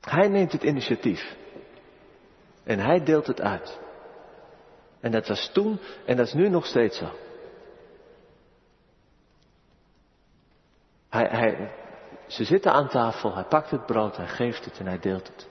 Hij 0.00 0.28
neemt 0.28 0.52
het 0.52 0.62
initiatief. 0.62 1.36
En 2.64 2.78
hij 2.78 3.04
deelt 3.04 3.26
het 3.26 3.40
uit. 3.40 3.80
En 5.00 5.10
dat 5.10 5.28
was 5.28 5.50
toen 5.52 5.78
en 6.06 6.16
dat 6.16 6.26
is 6.26 6.32
nu 6.32 6.48
nog 6.48 6.66
steeds 6.66 6.98
zo. 6.98 7.08
Hij, 11.08 11.28
hij, 11.30 11.79
ze 12.30 12.44
zitten 12.44 12.72
aan 12.72 12.88
tafel, 12.88 13.34
hij 13.34 13.44
pakt 13.44 13.70
het 13.70 13.86
brood, 13.86 14.16
hij 14.16 14.26
geeft 14.26 14.64
het 14.64 14.78
en 14.78 14.86
hij 14.86 14.98
deelt 14.98 15.26
het. 15.26 15.48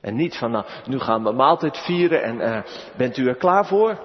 En 0.00 0.14
niet 0.14 0.36
van, 0.36 0.50
nou, 0.50 0.64
nu 0.86 0.98
gaan 0.98 1.22
we 1.22 1.32
maaltijd 1.32 1.78
vieren 1.78 2.22
en 2.22 2.40
uh, 2.40 2.62
bent 2.96 3.16
u 3.16 3.28
er 3.28 3.36
klaar 3.36 3.66
voor? 3.66 3.98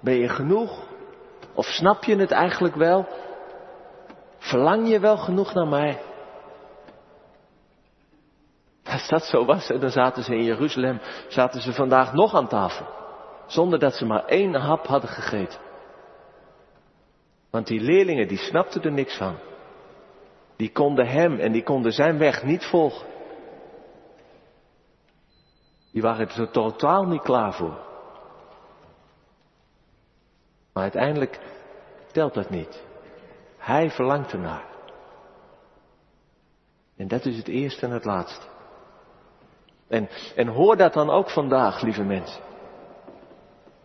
Ben 0.00 0.14
je 0.14 0.28
genoeg? 0.28 0.86
Of 1.54 1.66
snap 1.66 2.04
je 2.04 2.16
het 2.16 2.30
eigenlijk 2.30 2.74
wel? 2.74 3.06
Verlang 4.38 4.88
je 4.88 5.00
wel 5.00 5.16
genoeg 5.16 5.54
naar 5.54 5.68
mij? 5.68 6.00
Als 8.84 9.08
dat 9.08 9.24
zo 9.24 9.44
was, 9.44 9.66
dan 9.66 9.90
zaten 9.90 10.22
ze 10.22 10.34
in 10.34 10.44
Jeruzalem, 10.44 11.00
zaten 11.28 11.60
ze 11.60 11.72
vandaag 11.72 12.12
nog 12.12 12.34
aan 12.34 12.48
tafel. 12.48 12.86
Zonder 13.46 13.78
dat 13.78 13.94
ze 13.94 14.06
maar 14.06 14.24
één 14.24 14.54
hap 14.54 14.86
hadden 14.86 15.10
gegeten. 15.10 15.58
Want 17.50 17.66
die 17.66 17.80
leerlingen, 17.80 18.28
die 18.28 18.38
snapten 18.38 18.82
er 18.82 18.92
niks 18.92 19.16
van. 19.16 19.36
Die 20.56 20.72
konden 20.72 21.06
hem 21.06 21.38
en 21.38 21.52
die 21.52 21.62
konden 21.62 21.92
zijn 21.92 22.18
weg 22.18 22.44
niet 22.44 22.64
volgen. 22.64 23.06
Die 25.92 26.02
waren 26.02 26.28
er 26.28 26.50
totaal 26.50 27.06
niet 27.06 27.22
klaar 27.22 27.52
voor. 27.52 27.78
Maar 30.72 30.82
uiteindelijk 30.82 31.40
telt 32.12 32.34
dat 32.34 32.50
niet. 32.50 32.82
Hij 33.58 33.90
verlangt 33.90 34.32
ernaar. 34.32 34.64
En 36.96 37.08
dat 37.08 37.24
is 37.24 37.36
het 37.36 37.48
eerste 37.48 37.86
en 37.86 37.92
het 37.92 38.04
laatste. 38.04 38.46
En, 39.88 40.08
en 40.36 40.48
hoor 40.48 40.76
dat 40.76 40.92
dan 40.92 41.10
ook 41.10 41.30
vandaag, 41.30 41.82
lieve 41.82 42.02
mensen. 42.02 42.42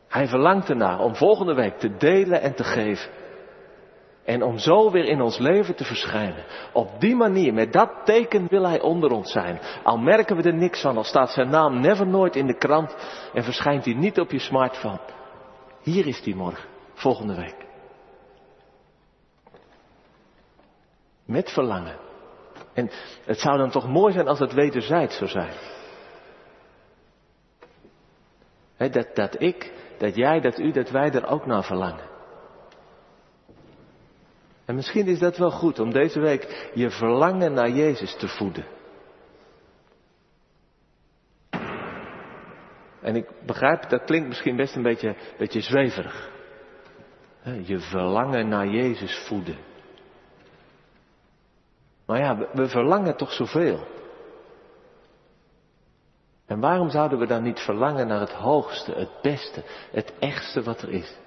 Hij 0.08 0.28
verlangt 0.28 0.70
ernaar 0.70 1.00
om 1.00 1.16
volgende 1.16 1.54
week 1.54 1.80
te 1.80 1.98
delen 1.98 2.42
en 2.42 2.56
te 2.56 2.64
geven. 2.64 3.12
En 4.29 4.43
om 4.43 4.57
zo 4.57 4.91
weer 4.91 5.05
in 5.05 5.21
ons 5.21 5.38
leven 5.38 5.75
te 5.75 5.83
verschijnen. 5.83 6.45
Op 6.74 7.00
die 7.00 7.15
manier, 7.15 7.53
met 7.53 7.74
dat 7.74 7.91
teken 8.05 8.48
wil 8.48 8.67
hij 8.67 8.81
onder 8.81 9.12
ons 9.12 9.31
zijn. 9.31 9.59
Al 9.83 9.98
merken 9.98 10.36
we 10.36 10.43
er 10.43 10.53
niks 10.53 10.81
van, 10.81 10.98
al 10.98 11.03
staat 11.03 11.31
zijn 11.31 11.50
naam 11.50 11.79
never 11.79 12.07
nooit 12.07 12.36
in 12.36 12.48
de 12.48 12.57
krant 12.57 12.95
en 13.33 13.43
verschijnt 13.43 13.86
hij 13.86 13.93
niet 13.93 14.19
op 14.19 14.31
je 14.31 14.39
smartphone. 14.39 15.00
Hier 15.81 16.07
is 16.07 16.21
hij 16.24 16.33
morgen, 16.33 16.69
volgende 16.93 17.36
week. 17.36 17.55
Met 21.25 21.51
verlangen. 21.51 21.98
En 22.74 22.89
het 23.25 23.39
zou 23.39 23.57
dan 23.57 23.69
toch 23.69 23.88
mooi 23.88 24.13
zijn 24.13 24.27
als 24.27 24.39
het 24.39 24.53
wederzijds 24.53 25.17
zou 25.17 25.29
zijn. 25.29 25.53
dat, 28.91 29.15
dat 29.15 29.41
ik, 29.41 29.74
dat 29.98 30.15
jij, 30.15 30.39
dat 30.39 30.59
u, 30.59 30.71
dat 30.71 30.89
wij 30.89 31.12
er 31.12 31.27
ook 31.27 31.45
naar 31.45 31.63
verlangen. 31.63 32.09
En 34.70 34.76
misschien 34.76 35.08
is 35.08 35.20
dat 35.20 35.38
wel 35.38 35.52
goed 35.52 35.80
om 35.80 35.92
deze 35.92 36.20
week 36.20 36.72
je 36.74 36.90
verlangen 36.90 37.54
naar 37.54 37.70
Jezus 37.70 38.16
te 38.16 38.28
voeden. 38.28 38.66
En 43.02 43.16
ik 43.16 43.30
begrijp, 43.46 43.90
dat 43.90 44.04
klinkt 44.04 44.28
misschien 44.28 44.56
best 44.56 44.76
een 44.76 44.84
beetje, 45.38 45.62
zweverig. 45.62 46.30
Je 47.64 47.80
verlangen 47.80 48.48
naar 48.48 48.68
Jezus 48.68 49.26
voeden. 49.28 49.58
Maar 52.06 52.20
ja, 52.20 52.48
we 52.54 52.68
verlangen 52.68 53.18
toch 53.18 53.32
zoveel. 53.32 53.88
En 56.46 56.60
waarom 56.60 56.90
zouden 56.90 57.20
we 57.20 57.26
dan 57.26 57.44
niet 57.44 57.60
verlangen 57.60 58.08
naar 58.08 58.20
het 58.20 58.34
hoogste, 58.34 58.92
het 58.92 59.22
beste, 59.22 59.64
het 59.92 60.14
echtste 60.20 60.64
wat 60.64 60.82
er 60.82 60.90
is? 60.90 61.18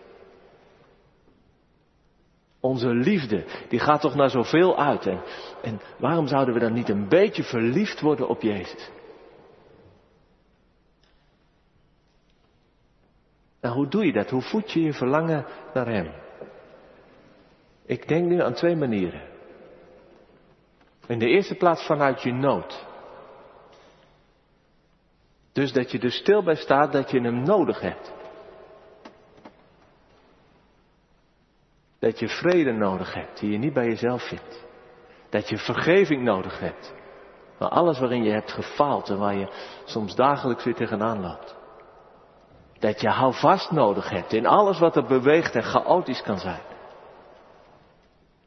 Onze 2.62 2.88
liefde, 2.88 3.44
die 3.68 3.78
gaat 3.78 4.00
toch 4.00 4.14
naar 4.14 4.30
zoveel 4.30 4.78
uit. 4.78 5.06
En, 5.06 5.22
en 5.62 5.80
waarom 5.98 6.26
zouden 6.26 6.54
we 6.54 6.60
dan 6.60 6.72
niet 6.72 6.88
een 6.88 7.08
beetje 7.08 7.42
verliefd 7.42 8.00
worden 8.00 8.28
op 8.28 8.42
Jezus? 8.42 8.90
Nou, 13.60 13.74
hoe 13.74 13.88
doe 13.88 14.06
je 14.06 14.12
dat? 14.12 14.30
Hoe 14.30 14.42
voed 14.42 14.72
je 14.72 14.82
je 14.82 14.92
verlangen 14.92 15.46
naar 15.74 15.86
Hem? 15.86 16.12
Ik 17.86 18.08
denk 18.08 18.26
nu 18.26 18.42
aan 18.42 18.54
twee 18.54 18.76
manieren. 18.76 19.22
In 21.06 21.18
de 21.18 21.26
eerste 21.26 21.54
plaats 21.54 21.86
vanuit 21.86 22.22
je 22.22 22.32
nood. 22.32 22.86
Dus 25.52 25.72
dat 25.72 25.90
je 25.90 25.98
er 25.98 26.12
stil 26.12 26.42
bij 26.42 26.56
staat 26.56 26.92
dat 26.92 27.10
je 27.10 27.20
Hem 27.20 27.42
nodig 27.42 27.80
hebt. 27.80 28.12
Dat 32.02 32.18
je 32.18 32.28
vrede 32.28 32.72
nodig 32.72 33.14
hebt 33.14 33.40
die 33.40 33.50
je 33.50 33.58
niet 33.58 33.72
bij 33.72 33.86
jezelf 33.86 34.28
vindt. 34.28 34.64
Dat 35.30 35.48
je 35.48 35.58
vergeving 35.58 36.22
nodig 36.22 36.58
hebt. 36.58 36.94
Van 37.56 37.70
alles 37.70 37.98
waarin 37.98 38.22
je 38.22 38.30
hebt 38.30 38.52
gefaald 38.52 39.08
en 39.08 39.18
waar 39.18 39.36
je 39.36 39.48
soms 39.84 40.14
dagelijks 40.14 40.64
weer 40.64 40.74
tegenaan 40.74 41.20
loopt. 41.20 41.56
Dat 42.78 43.00
je 43.00 43.08
houvast 43.08 43.70
nodig 43.70 44.08
hebt 44.08 44.32
in 44.32 44.46
alles 44.46 44.78
wat 44.78 44.96
er 44.96 45.06
beweegt 45.06 45.54
en 45.54 45.62
chaotisch 45.62 46.22
kan 46.22 46.38
zijn. 46.38 46.62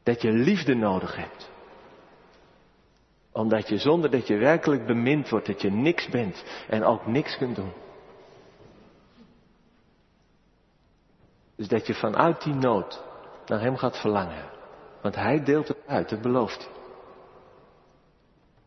Dat 0.02 0.22
je 0.22 0.32
liefde 0.32 0.74
nodig 0.74 1.16
hebt. 1.16 1.50
Omdat 3.32 3.68
je 3.68 3.78
zonder 3.78 4.10
dat 4.10 4.26
je 4.26 4.36
werkelijk 4.36 4.86
bemind 4.86 5.28
wordt, 5.28 5.46
dat 5.46 5.62
je 5.62 5.70
niks 5.70 6.08
bent 6.08 6.44
en 6.68 6.84
ook 6.84 7.06
niks 7.06 7.36
kunt 7.36 7.56
doen. 7.56 7.72
Dus 11.56 11.68
dat 11.68 11.86
je 11.86 11.94
vanuit 11.94 12.42
die 12.42 12.54
nood 12.54 13.04
naar 13.48 13.60
Hem 13.60 13.76
gaat 13.76 14.00
verlangen. 14.00 14.44
Want 15.02 15.14
Hij 15.14 15.44
deelt 15.44 15.68
het 15.68 15.78
uit, 15.86 16.08
dat 16.08 16.22
belooft. 16.22 16.70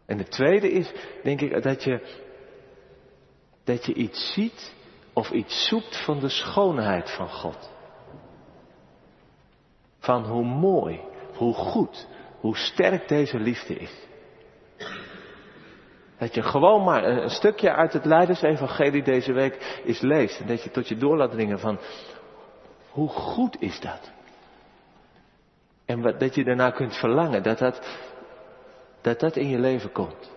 En 0.05 0.17
de 0.17 0.27
tweede 0.27 0.71
is, 0.71 0.91
denk 1.23 1.41
ik, 1.41 1.63
dat 1.63 1.83
je, 1.83 2.19
dat 3.63 3.85
je 3.85 3.93
iets 3.93 4.33
ziet 4.33 4.73
of 5.13 5.31
iets 5.31 5.67
zoekt 5.67 6.03
van 6.03 6.19
de 6.19 6.29
schoonheid 6.29 7.11
van 7.11 7.29
God. 7.29 7.71
Van 9.99 10.25
hoe 10.25 10.45
mooi, 10.45 11.01
hoe 11.35 11.53
goed, 11.53 12.07
hoe 12.39 12.57
sterk 12.57 13.07
deze 13.07 13.39
liefde 13.39 13.75
is. 13.75 14.07
Dat 16.17 16.33
je 16.33 16.41
gewoon 16.41 16.83
maar 16.83 17.03
een, 17.03 17.29
stukje 17.29 17.73
uit 17.73 17.93
het 17.93 18.05
Leidersevangelie 18.05 19.03
deze 19.03 19.33
week 19.33 19.81
is 19.83 20.01
leest. 20.01 20.39
En 20.39 20.47
dat 20.47 20.63
je 20.63 20.71
tot 20.71 20.87
je 20.87 20.97
door 20.97 21.17
laat 21.17 21.31
dringen 21.31 21.59
van, 21.59 21.79
hoe 22.89 23.09
goed 23.09 23.61
is 23.61 23.79
dat? 23.79 24.11
En 25.89 26.01
wat, 26.01 26.19
dat 26.19 26.35
je 26.35 26.43
daarna 26.43 26.71
kunt 26.71 26.95
verlangen, 26.95 27.43
dat 27.43 27.57
dat, 27.57 27.81
dat 29.01 29.19
dat 29.19 29.35
in 29.35 29.49
je 29.49 29.59
leven 29.59 29.91
komt. 29.91 30.31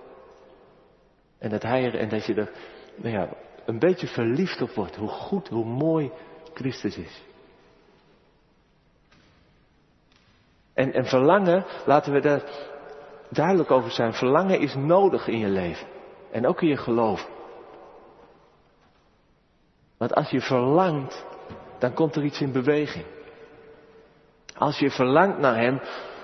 En 1.38 1.50
dat, 1.50 1.62
hij, 1.62 1.98
en 1.98 2.08
dat 2.08 2.26
je 2.26 2.34
er 2.34 2.50
nou 2.94 3.14
ja, 3.14 3.28
een 3.64 3.78
beetje 3.78 4.06
verliefd 4.06 4.62
op 4.62 4.70
wordt. 4.70 4.96
Hoe 4.96 5.08
goed, 5.08 5.48
hoe 5.48 5.64
mooi 5.64 6.10
Christus 6.54 6.96
is. 6.96 7.22
En, 10.74 10.92
en 10.92 11.04
verlangen, 11.04 11.64
laten 11.86 12.12
we 12.12 12.20
daar 12.20 12.42
duidelijk 13.28 13.70
over 13.70 13.90
zijn. 13.90 14.12
Verlangen 14.12 14.60
is 14.60 14.74
nodig 14.74 15.28
in 15.28 15.38
je 15.38 15.48
leven. 15.48 15.86
En 16.30 16.46
ook 16.46 16.62
in 16.62 16.68
je 16.68 16.76
geloof. 16.76 17.28
Want 19.96 20.14
als 20.14 20.30
je 20.30 20.40
verlangt, 20.40 21.24
dan 21.78 21.94
komt 21.94 22.16
er 22.16 22.24
iets 22.24 22.40
in 22.40 22.52
beweging. 22.52 23.04
Als 24.62 24.78
je 24.78 24.90
verlangt 24.90 25.38
naar 25.38 25.56
Hem, 25.56 25.80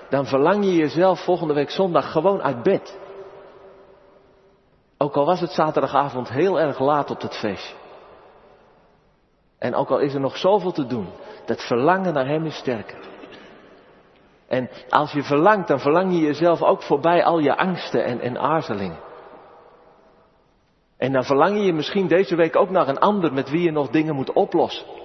dan 0.09 0.25
verlang 0.25 0.63
je 0.63 0.75
jezelf 0.75 1.23
volgende 1.23 1.53
week 1.53 1.69
zondag 1.69 2.11
gewoon 2.11 2.41
uit 2.41 2.63
bed. 2.63 2.99
Ook 4.97 5.15
al 5.15 5.25
was 5.25 5.39
het 5.39 5.51
zaterdagavond 5.51 6.29
heel 6.29 6.59
erg 6.59 6.79
laat 6.79 7.11
op 7.11 7.21
het 7.21 7.37
feestje. 7.37 7.75
En 9.57 9.75
ook 9.75 9.89
al 9.89 9.99
is 9.99 10.13
er 10.13 10.19
nog 10.19 10.37
zoveel 10.37 10.71
te 10.71 10.85
doen, 10.85 11.07
dat 11.45 11.61
verlangen 11.61 12.13
naar 12.13 12.27
Hem 12.27 12.45
is 12.45 12.57
sterker. 12.57 12.97
En 14.47 14.69
als 14.89 15.11
je 15.11 15.23
verlangt, 15.23 15.67
dan 15.67 15.79
verlang 15.79 16.13
je 16.13 16.19
jezelf 16.19 16.61
ook 16.61 16.81
voorbij 16.81 17.23
al 17.23 17.39
je 17.39 17.57
angsten 17.57 18.03
en, 18.05 18.19
en 18.19 18.37
aarzelingen. 18.37 18.99
En 20.97 21.11
dan 21.11 21.23
verlang 21.23 21.65
je 21.65 21.73
misschien 21.73 22.07
deze 22.07 22.35
week 22.35 22.55
ook 22.55 22.69
naar 22.69 22.87
een 22.87 22.99
ander 22.99 23.33
met 23.33 23.49
wie 23.49 23.61
je 23.61 23.71
nog 23.71 23.89
dingen 23.89 24.15
moet 24.15 24.33
oplossen. 24.33 24.98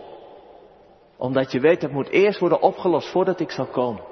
Omdat 1.16 1.52
je 1.52 1.60
weet 1.60 1.80
dat 1.80 1.90
moet 1.90 2.08
eerst 2.08 2.38
worden 2.38 2.60
opgelost 2.60 3.10
voordat 3.10 3.40
ik 3.40 3.50
zal 3.50 3.66
komen. 3.66 4.02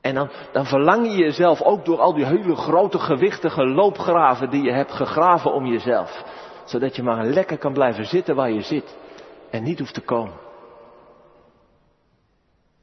En 0.00 0.14
dan, 0.14 0.30
dan 0.52 0.66
verlang 0.66 1.06
je 1.06 1.16
jezelf 1.16 1.62
ook 1.62 1.84
door 1.84 1.98
al 1.98 2.14
die 2.14 2.26
hele 2.26 2.56
grote 2.56 2.98
gewichtige 2.98 3.66
loopgraven 3.66 4.50
die 4.50 4.62
je 4.62 4.72
hebt 4.72 4.92
gegraven 4.92 5.52
om 5.52 5.66
jezelf. 5.66 6.24
Zodat 6.64 6.96
je 6.96 7.02
maar 7.02 7.24
lekker 7.24 7.58
kan 7.58 7.72
blijven 7.72 8.04
zitten 8.04 8.34
waar 8.34 8.50
je 8.50 8.62
zit. 8.62 8.96
En 9.50 9.62
niet 9.62 9.78
hoeft 9.78 9.94
te 9.94 10.00
komen. 10.00 10.34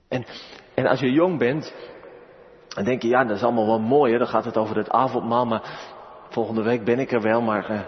En, 0.07 0.25
en 0.73 0.87
als 0.87 0.99
je 0.99 1.11
jong 1.11 1.37
bent, 1.37 1.73
dan 2.67 2.83
denk 2.83 3.01
je, 3.01 3.07
ja, 3.07 3.23
dat 3.23 3.35
is 3.35 3.43
allemaal 3.43 3.65
wel 3.65 3.79
mooi, 3.79 4.17
dan 4.17 4.27
gaat 4.27 4.45
het 4.45 4.57
over 4.57 4.77
het 4.77 4.89
avondmaal, 4.89 5.45
maar 5.45 5.79
volgende 6.29 6.63
week 6.63 6.83
ben 6.83 6.99
ik 6.99 7.11
er 7.11 7.21
wel, 7.21 7.41
maar 7.41 7.71
uh, 7.71 7.81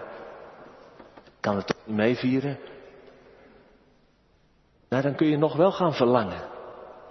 kan 1.40 1.56
het 1.56 1.66
toch 1.66 1.76
niet 1.84 1.96
meevieren? 1.96 2.58
Nou, 4.90 5.02
dan 5.02 5.14
kun 5.14 5.26
je 5.26 5.36
nog 5.36 5.56
wel 5.56 5.72
gaan 5.72 5.94
verlangen. 5.94 6.48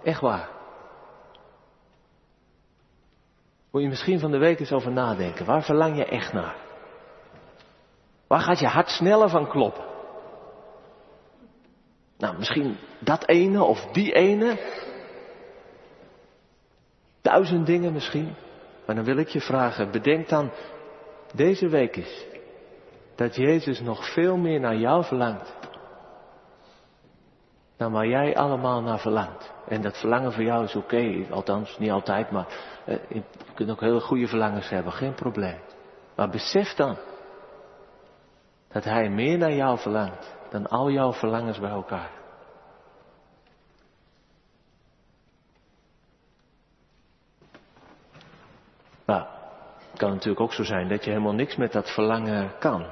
Echt 0.04 0.22
waar. 0.22 0.50
Moet 3.72 3.82
je 3.82 3.88
misschien 3.88 4.20
van 4.20 4.32
de 4.32 4.38
week 4.38 4.60
eens 4.60 4.72
over 4.72 4.92
nadenken. 4.92 5.46
Waar 5.46 5.64
verlang 5.64 5.98
je 5.98 6.06
echt 6.06 6.34
naar? 6.34 6.56
Waar 8.28 8.40
gaat 8.40 8.60
je 8.60 8.68
hart 8.68 8.90
sneller 8.90 9.30
van 9.30 9.48
kloppen? 9.48 9.84
Nou, 12.18 12.38
misschien 12.38 12.78
dat 13.00 13.28
ene 13.28 13.64
of 13.64 13.86
die 13.92 14.14
ene. 14.14 14.58
Duizend 17.22 17.66
dingen 17.66 17.94
misschien. 17.94 18.36
Maar 18.86 18.96
dan 18.96 19.06
wil 19.06 19.18
ik 19.18 19.28
je 19.28 19.42
vragen, 19.42 19.92
bedenk 19.92 20.30
dan 20.30 20.52
deze 21.34 21.68
week 21.68 21.96
eens 21.96 22.26
dat 23.16 23.36
Jezus 23.36 23.80
nog 23.80 24.14
veel 24.14 24.38
meer 24.38 24.60
naar 24.60 24.76
jou 24.76 25.04
verlangt. 25.04 25.59
Dan 27.80 27.92
waar 27.92 28.08
jij 28.08 28.36
allemaal 28.36 28.82
naar 28.82 29.00
verlangt. 29.00 29.52
En 29.68 29.82
dat 29.82 29.98
verlangen 29.98 30.34
voor 30.34 30.44
jou 30.44 30.64
is 30.64 30.76
oké, 30.76 31.26
althans 31.30 31.78
niet 31.78 31.92
altijd, 31.92 32.32
maar 32.32 32.48
eh, 32.86 32.98
je 33.10 33.24
kunt 33.54 33.70
ook 33.70 33.80
hele 33.80 34.00
goede 34.00 34.28
verlangens 34.28 34.70
hebben, 34.70 34.92
geen 34.94 35.14
probleem. 35.14 35.60
Maar 36.16 36.30
besef 36.30 36.74
dan 36.74 36.98
dat 38.68 38.84
Hij 38.84 39.10
meer 39.10 39.38
naar 39.38 39.54
jou 39.54 39.78
verlangt 39.78 40.36
dan 40.50 40.68
al 40.68 40.90
jouw 40.90 41.14
verlangens 41.14 41.60
bij 41.60 41.70
elkaar. 41.70 42.12
Nou, 49.06 49.24
het 49.90 50.00
kan 50.00 50.10
natuurlijk 50.10 50.42
ook 50.42 50.54
zo 50.54 50.64
zijn 50.64 50.88
dat 50.88 51.04
je 51.04 51.10
helemaal 51.10 51.34
niks 51.34 51.56
met 51.56 51.72
dat 51.72 51.90
verlangen 51.94 52.52
kan. 52.58 52.86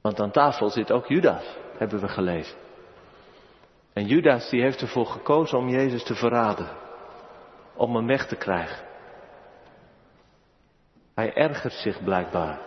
Want 0.00 0.20
aan 0.20 0.30
tafel 0.30 0.70
zit 0.70 0.92
ook 0.92 1.06
Judas, 1.06 1.56
hebben 1.82 2.00
we 2.00 2.08
gelezen. 2.08 2.56
En 3.92 4.06
Judas 4.06 4.50
die 4.50 4.62
heeft 4.62 4.80
ervoor 4.80 5.06
gekozen 5.06 5.58
om 5.58 5.68
Jezus 5.68 6.04
te 6.04 6.14
verraden. 6.14 6.68
Om 7.74 7.96
hem 7.96 8.06
weg 8.06 8.26
te 8.26 8.36
krijgen. 8.36 8.86
Hij 11.14 11.34
ergert 11.34 11.72
zich 11.72 12.04
blijkbaar. 12.04 12.60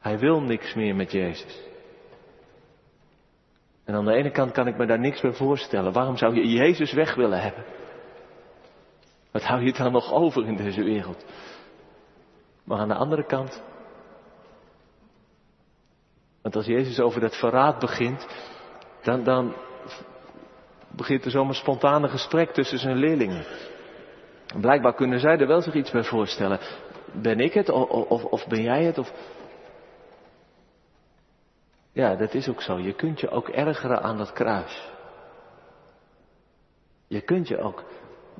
Hij 0.00 0.18
wil 0.18 0.40
niks 0.40 0.74
meer 0.74 0.94
met 0.94 1.12
Jezus. 1.12 1.60
En 3.84 3.94
aan 3.94 4.04
de 4.04 4.14
ene 4.14 4.30
kant 4.30 4.52
kan 4.52 4.66
ik 4.66 4.76
me 4.76 4.86
daar 4.86 4.98
niks 4.98 5.20
bij 5.20 5.32
voorstellen. 5.32 5.92
Waarom 5.92 6.16
zou 6.16 6.34
je 6.34 6.48
Jezus 6.48 6.92
weg 6.92 7.14
willen 7.14 7.40
hebben? 7.40 7.64
Wat 9.30 9.42
hou 9.42 9.62
je 9.62 9.72
dan 9.72 9.92
nog 9.92 10.12
over 10.12 10.46
in 10.46 10.56
deze 10.56 10.82
wereld? 10.82 11.24
Maar 12.64 12.78
aan 12.78 12.88
de 12.88 12.94
andere 12.94 13.24
kant. 13.26 13.62
Want 16.42 16.56
als 16.56 16.66
Jezus 16.66 17.00
over 17.00 17.20
dat 17.20 17.36
verraad 17.36 17.78
begint, 17.78 18.26
dan, 19.02 19.24
dan 19.24 19.54
begint 20.88 21.24
er 21.24 21.30
zomaar 21.30 21.54
spontane 21.54 22.08
gesprek 22.08 22.50
tussen 22.50 22.78
zijn 22.78 22.96
leerlingen. 22.96 23.44
Blijkbaar 24.60 24.94
kunnen 24.94 25.20
zij 25.20 25.38
er 25.38 25.46
wel 25.46 25.60
zich 25.60 25.74
iets 25.74 25.90
bij 25.90 26.04
voorstellen. 26.04 26.60
Ben 27.12 27.40
ik 27.40 27.52
het 27.52 27.68
of, 27.68 27.88
of, 27.88 28.24
of 28.24 28.46
ben 28.46 28.62
jij 28.62 28.84
het? 28.84 28.98
Of... 28.98 29.12
Ja, 31.92 32.16
dat 32.16 32.34
is 32.34 32.48
ook 32.48 32.62
zo. 32.62 32.78
Je 32.78 32.92
kunt 32.92 33.20
je 33.20 33.30
ook 33.30 33.48
ergeren 33.48 34.02
aan 34.02 34.16
dat 34.16 34.32
kruis. 34.32 34.90
Je 37.06 37.20
kunt 37.20 37.48
je 37.48 37.58
ook 37.58 37.84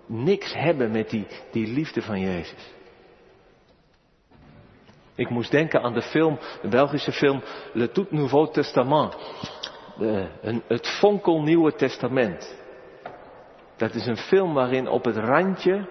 niks 0.06 0.54
hebben 0.54 0.90
met 0.90 1.10
die, 1.10 1.26
die 1.50 1.66
liefde 1.66 2.02
van 2.02 2.20
Jezus. 2.20 2.72
Ik 5.14 5.30
moest 5.30 5.50
denken 5.50 5.82
aan 5.82 5.92
de 5.92 6.02
film, 6.02 6.38
de 6.62 6.68
Belgische 6.68 7.12
film 7.12 7.42
Le 7.72 7.90
Tout 7.90 8.10
Nouveau 8.10 8.52
Testament. 8.52 9.16
Een, 10.40 10.62
het 10.66 10.86
Fonkelnieuwe 10.86 11.74
Testament. 11.74 12.56
Dat 13.76 13.94
is 13.94 14.06
een 14.06 14.16
film 14.16 14.54
waarin 14.54 14.88
op 14.88 15.04
het 15.04 15.16
randje, 15.16 15.88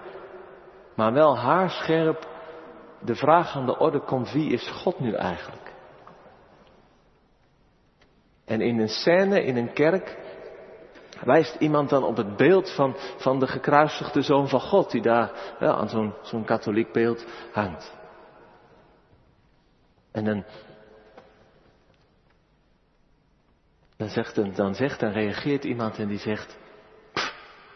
maar 0.94 1.12
wel 1.12 1.38
haarscherp, 1.38 2.26
de 3.00 3.14
vraag 3.14 3.56
aan 3.56 3.66
de 3.66 3.78
orde 3.78 4.00
komt: 4.00 4.32
wie 4.32 4.52
is 4.52 4.70
God 4.70 5.00
nu 5.00 5.12
eigenlijk? 5.14 5.72
En 8.44 8.60
in 8.60 8.78
een 8.78 8.88
scène 8.88 9.44
in 9.44 9.56
een 9.56 9.72
kerk 9.72 10.18
wijst 11.24 11.56
iemand 11.58 11.88
dan 11.88 12.04
op 12.04 12.16
het 12.16 12.36
beeld 12.36 12.74
van, 12.74 12.96
van 13.16 13.38
de 13.38 13.46
gekruisigde 13.46 14.22
zoon 14.22 14.48
van 14.48 14.60
God, 14.60 14.90
die 14.90 15.02
daar 15.02 15.30
ja, 15.58 15.72
aan 15.72 15.88
zo'n 15.88 16.14
zo'n 16.22 16.44
katholiek 16.44 16.92
beeld 16.92 17.26
hangt. 17.52 18.00
En 20.12 20.24
dan, 20.24 20.44
dan, 23.96 24.08
zegt, 24.08 24.56
dan 24.56 24.74
zegt 24.74 25.02
en 25.02 25.12
reageert 25.12 25.64
iemand 25.64 25.98
en 25.98 26.08
die 26.08 26.18
zegt, 26.18 26.58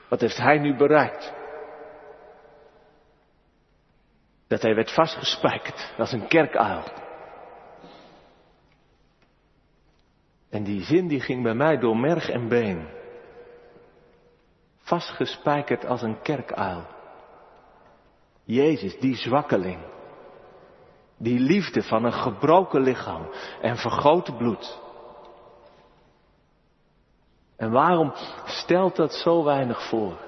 wat 0.09 0.21
heeft 0.21 0.37
hij 0.37 0.59
nu 0.59 0.77
bereikt? 0.77 1.35
Dat 4.49 4.63
hij 4.63 4.75
werd 4.75 4.93
vastgespijkerd 4.93 5.95
als 5.99 6.13
een 6.13 6.29
kerkuil. 6.29 6.85
En 10.51 10.65
die 10.65 10.83
zin 10.83 11.09
die 11.09 11.21
ging 11.21 11.43
bij 11.43 11.55
mij 11.55 11.79
door 11.79 11.97
merg 11.97 12.29
en 12.29 12.49
been 12.49 12.89
vastgespijkerd 14.87 15.85
als 15.85 16.03
een 16.03 16.23
kerkuil. 16.23 16.87
Jezus, 18.45 18.99
die 18.99 19.17
zwakkeling. 19.17 19.96
Die 21.19 21.39
liefde 21.39 21.83
van 21.83 22.05
een 22.05 22.13
gebroken 22.13 22.81
lichaam 22.81 23.27
en 23.61 23.77
vergoten 23.77 24.37
bloed. 24.37 24.79
En 27.57 27.71
waarom 27.71 28.13
stelt 28.45 28.97
dat 28.97 29.13
zo 29.13 29.45
weinig 29.45 29.89
voor? 29.89 30.19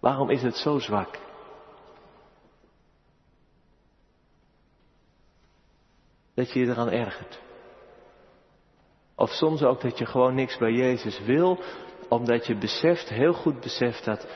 Waarom 0.00 0.30
is 0.30 0.42
het 0.42 0.56
zo 0.56 0.78
zwak? 0.78 1.18
Dat 6.34 6.52
je 6.52 6.60
je 6.60 6.66
eraan 6.66 6.90
ergert. 6.90 7.40
Of 9.14 9.30
soms 9.30 9.62
ook 9.62 9.80
dat 9.80 9.98
je 9.98 10.06
gewoon 10.06 10.34
niks 10.34 10.58
bij 10.58 10.72
Jezus 10.72 11.20
wil, 11.20 11.58
omdat 12.08 12.46
je 12.46 12.56
beseft, 12.56 13.08
heel 13.08 13.32
goed 13.32 13.60
beseft 13.60 14.04
dat 14.04 14.26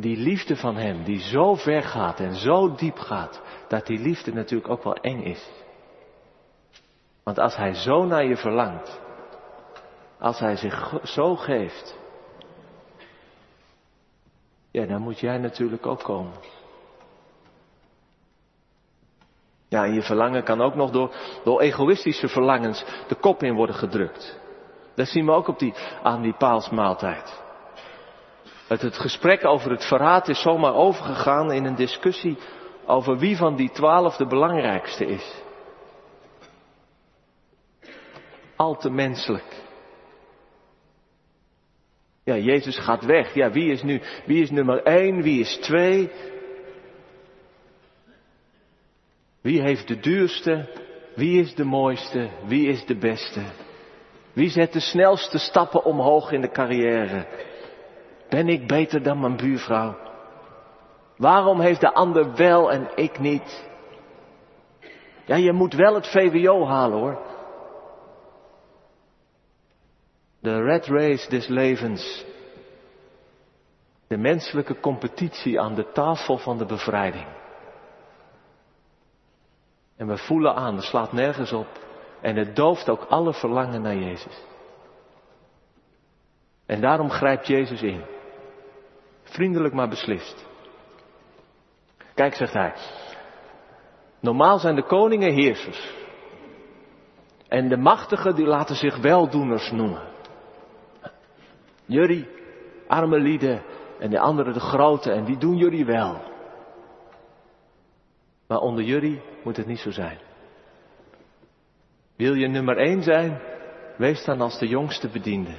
die 0.00 0.16
liefde 0.16 0.56
van 0.56 0.76
Hem, 0.76 1.04
die 1.04 1.20
zo 1.20 1.54
ver 1.54 1.82
gaat 1.82 2.20
en 2.20 2.34
zo 2.34 2.74
diep 2.74 2.98
gaat, 2.98 3.40
dat 3.68 3.86
die 3.86 3.98
liefde 3.98 4.32
natuurlijk 4.32 4.70
ook 4.70 4.84
wel 4.84 4.94
eng 4.94 5.22
is. 5.22 5.50
Want 7.22 7.38
als 7.38 7.56
Hij 7.56 7.74
zo 7.74 8.04
naar 8.04 8.24
je 8.24 8.36
verlangt, 8.36 9.00
als 10.18 10.38
Hij 10.38 10.56
zich 10.56 11.00
zo 11.02 11.36
geeft, 11.36 11.98
ja, 14.70 14.86
dan 14.86 15.02
moet 15.02 15.20
jij 15.20 15.38
natuurlijk 15.38 15.86
ook 15.86 16.02
komen. 16.02 16.32
Ja, 19.68 19.84
en 19.84 19.94
je 19.94 20.02
verlangen 20.02 20.44
kan 20.44 20.60
ook 20.60 20.74
nog 20.74 20.90
door, 20.90 21.14
door 21.44 21.60
egoïstische 21.60 22.28
verlangens 22.28 22.84
de 23.08 23.14
kop 23.14 23.42
in 23.42 23.54
worden 23.54 23.74
gedrukt. 23.74 24.38
Dat 24.94 25.08
zien 25.08 25.26
we 25.26 25.32
ook 25.32 25.48
op 25.48 25.58
die, 25.58 25.74
aan 26.02 26.22
die 26.22 26.34
paalsmaaltijd. 26.34 27.49
Het, 28.70 28.82
het 28.82 28.98
gesprek 28.98 29.44
over 29.44 29.70
het 29.70 29.84
verraad 29.84 30.28
is 30.28 30.42
zomaar 30.42 30.74
overgegaan 30.74 31.52
in 31.52 31.64
een 31.64 31.74
discussie 31.74 32.38
over 32.86 33.18
wie 33.18 33.36
van 33.36 33.56
die 33.56 33.70
twaalf 33.70 34.16
de 34.16 34.26
belangrijkste 34.26 35.06
is. 35.06 35.42
Al 38.56 38.76
te 38.76 38.90
menselijk. 38.90 39.62
Ja, 42.24 42.36
Jezus 42.36 42.78
gaat 42.78 43.04
weg. 43.04 43.34
Ja, 43.34 43.50
wie 43.50 43.72
is 43.72 43.82
nu, 43.82 44.00
wie 44.26 44.42
is 44.42 44.50
nummer 44.50 44.82
één, 44.82 45.22
wie 45.22 45.40
is 45.40 45.56
twee? 45.56 46.10
Wie 49.40 49.62
heeft 49.62 49.88
de 49.88 50.00
duurste? 50.00 50.68
Wie 51.14 51.40
is 51.40 51.54
de 51.54 51.64
mooiste? 51.64 52.30
Wie 52.46 52.68
is 52.68 52.86
de 52.86 52.96
beste? 52.96 53.42
Wie 54.32 54.50
zet 54.50 54.72
de 54.72 54.80
snelste 54.80 55.38
stappen 55.38 55.84
omhoog 55.84 56.32
in 56.32 56.40
de 56.40 56.50
carrière? 56.50 57.48
Ben 58.30 58.48
ik 58.48 58.66
beter 58.66 59.02
dan 59.02 59.20
mijn 59.20 59.36
buurvrouw? 59.36 59.96
Waarom 61.16 61.60
heeft 61.60 61.80
de 61.80 61.94
ander 61.94 62.34
wel 62.34 62.72
en 62.72 62.88
ik 62.94 63.18
niet? 63.18 63.68
Ja, 65.24 65.36
je 65.36 65.52
moet 65.52 65.74
wel 65.74 65.94
het 65.94 66.06
VWO 66.06 66.66
halen 66.66 66.98
hoor. 66.98 67.18
De 70.40 70.62
red 70.62 70.86
race 70.86 71.28
des 71.28 71.46
levens. 71.46 72.24
De 74.06 74.16
menselijke 74.16 74.80
competitie 74.80 75.60
aan 75.60 75.74
de 75.74 75.92
tafel 75.92 76.38
van 76.38 76.58
de 76.58 76.66
bevrijding. 76.66 77.26
En 79.96 80.06
we 80.06 80.16
voelen 80.16 80.54
aan, 80.54 80.74
het 80.74 80.84
slaat 80.84 81.12
nergens 81.12 81.52
op. 81.52 81.68
En 82.20 82.36
het 82.36 82.56
dooft 82.56 82.88
ook 82.88 83.04
alle 83.08 83.32
verlangen 83.32 83.82
naar 83.82 83.96
Jezus. 83.96 84.44
En 86.66 86.80
daarom 86.80 87.10
grijpt 87.10 87.46
Jezus 87.46 87.82
in. 87.82 88.04
Vriendelijk 89.30 89.74
maar 89.74 89.88
beslist. 89.88 90.46
Kijk, 92.14 92.34
zegt 92.34 92.52
hij. 92.52 92.74
Normaal 94.20 94.58
zijn 94.58 94.74
de 94.74 94.84
koningen 94.84 95.32
heersers. 95.32 95.94
En 97.48 97.68
de 97.68 97.76
machtigen 97.76 98.34
die 98.34 98.46
laten 98.46 98.76
zich 98.76 98.98
weldoeners 98.98 99.70
noemen. 99.70 100.02
Jullie, 101.84 102.28
arme 102.86 103.18
lieden, 103.18 103.62
en 103.98 104.10
de 104.10 104.18
anderen 104.18 104.52
de 104.52 104.60
grote, 104.60 105.12
en 105.12 105.24
die 105.24 105.38
doen 105.38 105.56
jullie 105.56 105.84
wel. 105.84 106.20
Maar 108.46 108.58
onder 108.58 108.84
jullie 108.84 109.22
moet 109.44 109.56
het 109.56 109.66
niet 109.66 109.78
zo 109.78 109.90
zijn. 109.90 110.18
Wil 112.16 112.34
je 112.34 112.48
nummer 112.48 112.76
één 112.76 113.02
zijn, 113.02 113.40
wees 113.96 114.24
dan 114.24 114.40
als 114.40 114.58
de 114.58 114.66
jongste 114.66 115.08
bediende. 115.08 115.54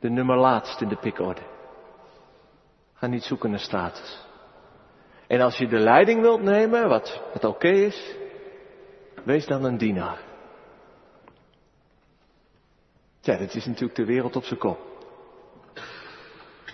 De 0.00 0.10
nummer 0.10 0.36
laatst 0.36 0.80
in 0.80 0.88
de 0.88 0.96
pikorde. 0.96 1.56
Ga 2.98 3.06
niet 3.06 3.24
zoeken 3.24 3.50
naar 3.50 3.58
status. 3.58 4.26
En 5.26 5.40
als 5.40 5.58
je 5.58 5.68
de 5.68 5.78
leiding 5.78 6.20
wilt 6.20 6.42
nemen, 6.42 6.88
wat 6.88 7.22
het 7.32 7.44
oké 7.44 7.68
is, 7.68 8.14
wees 9.24 9.46
dan 9.46 9.64
een 9.64 9.78
dienaar. 9.78 10.18
Ja, 13.20 13.36
dat 13.36 13.54
is 13.54 13.66
natuurlijk 13.66 13.94
de 13.94 14.04
wereld 14.04 14.36
op 14.36 14.44
zijn 14.44 14.58
kop. 14.58 14.78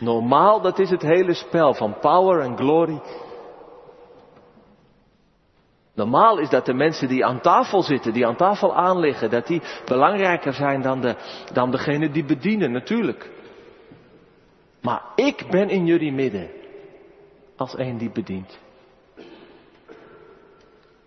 Normaal, 0.00 0.60
dat 0.60 0.78
is 0.78 0.90
het 0.90 1.02
hele 1.02 1.34
spel 1.34 1.74
van 1.74 1.98
power 1.98 2.40
en 2.40 2.56
glory. 2.56 3.00
Normaal 5.94 6.38
is 6.38 6.48
dat 6.48 6.66
de 6.66 6.74
mensen 6.74 7.08
die 7.08 7.24
aan 7.24 7.40
tafel 7.40 7.82
zitten, 7.82 8.12
die 8.12 8.26
aan 8.26 8.36
tafel 8.36 8.74
aanliggen, 8.76 9.30
dat 9.30 9.46
die 9.46 9.62
belangrijker 9.84 10.52
zijn 10.52 10.82
dan, 10.82 11.00
de, 11.00 11.16
dan 11.52 11.70
degene 11.70 12.10
die 12.10 12.24
bedienen, 12.24 12.72
natuurlijk. 12.72 13.30
Maar 14.84 15.02
ik 15.14 15.46
ben 15.50 15.68
in 15.68 15.86
jullie 15.86 16.12
midden 16.12 16.50
als 17.56 17.78
een 17.78 17.98
die 17.98 18.10
bedient. 18.10 18.58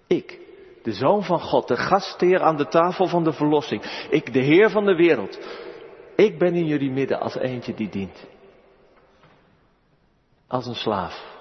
Ik, 0.08 0.40
de 0.84 0.94
Zoon 0.94 1.24
van 1.24 1.40
God, 1.40 1.68
de 1.68 1.78
gastheer 1.78 2.42
aan 2.42 2.58
de 2.58 2.68
tafel 2.68 3.08
van 3.08 3.24
de 3.24 3.34
verlossing. 3.34 4.08
Ik, 4.10 4.34
de 4.34 4.40
Heer 4.40 4.70
van 4.70 4.86
de 4.86 4.96
wereld. 4.96 5.40
Ik 6.16 6.40
ben 6.40 6.54
in 6.54 6.66
jullie 6.66 6.92
midden 6.92 7.20
als 7.20 7.36
eentje 7.36 7.74
die 7.74 7.90
dient. 7.90 8.28
Als 10.48 10.66
een 10.66 10.76
slaaf. 10.76 11.36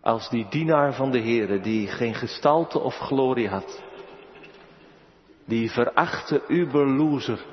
Als 0.00 0.28
die 0.28 0.46
dienaar 0.48 0.94
van 0.94 1.10
de 1.10 1.20
Heere 1.20 1.60
die 1.60 1.86
geen 1.86 2.14
gestalte 2.14 2.78
of 2.78 2.96
glorie 2.96 3.48
had. 3.48 3.82
Die 5.44 5.70
verachte 5.70 6.42
uberloser 6.48 7.44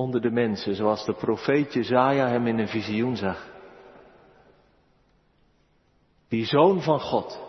onder 0.00 0.20
de 0.20 0.30
mensen, 0.30 0.74
zoals 0.74 1.04
de 1.04 1.12
profeet 1.12 1.72
Jezaja 1.72 2.26
hem 2.28 2.46
in 2.46 2.58
een 2.58 2.68
visioen 2.68 3.16
zag. 3.16 3.48
Die 6.28 6.44
zoon 6.44 6.82
van 6.82 7.00
God, 7.00 7.40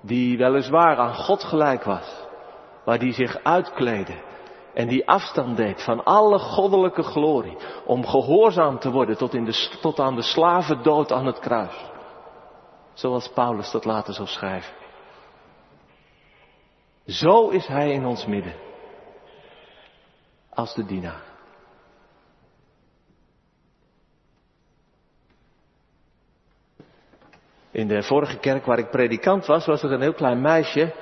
die 0.00 0.38
weliswaar 0.38 0.96
aan 0.96 1.14
God 1.14 1.44
gelijk 1.44 1.84
was, 1.84 2.26
maar 2.84 2.98
die 2.98 3.12
zich 3.12 3.42
uitkleedde 3.42 4.22
en 4.74 4.88
die 4.88 5.08
afstand 5.08 5.56
deed 5.56 5.82
van 5.82 6.04
alle 6.04 6.38
goddelijke 6.38 7.02
glorie, 7.02 7.56
om 7.86 8.06
gehoorzaam 8.06 8.78
te 8.78 8.90
worden 8.90 9.16
tot, 9.16 9.34
in 9.34 9.44
de, 9.44 9.78
tot 9.80 10.00
aan 10.00 10.14
de 10.14 10.22
slavendood 10.22 11.12
aan 11.12 11.26
het 11.26 11.38
kruis. 11.38 11.90
Zoals 12.92 13.32
Paulus 13.32 13.70
dat 13.70 13.84
later 13.84 14.14
zal 14.14 14.26
schrijven. 14.26 14.74
Zo 17.06 17.48
is 17.48 17.66
hij 17.66 17.92
in 17.92 18.04
ons 18.06 18.26
midden. 18.26 18.54
Als 20.50 20.74
de 20.74 20.84
dienaar. 20.84 21.29
In 27.70 27.88
de 27.88 28.02
vorige 28.02 28.38
kerk 28.38 28.64
waar 28.64 28.78
ik 28.78 28.90
predikant 28.90 29.46
was, 29.46 29.66
was 29.66 29.82
er 29.82 29.92
een 29.92 30.00
heel 30.00 30.14
klein 30.14 30.40
meisje 30.40 30.92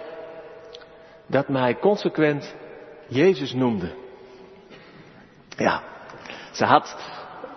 dat 1.27 1.49
mij 1.49 1.79
consequent 1.79 2.55
Jezus 3.07 3.53
noemde. 3.53 3.95
Ja, 5.57 5.83
ze 6.53 6.65
had 6.65 6.97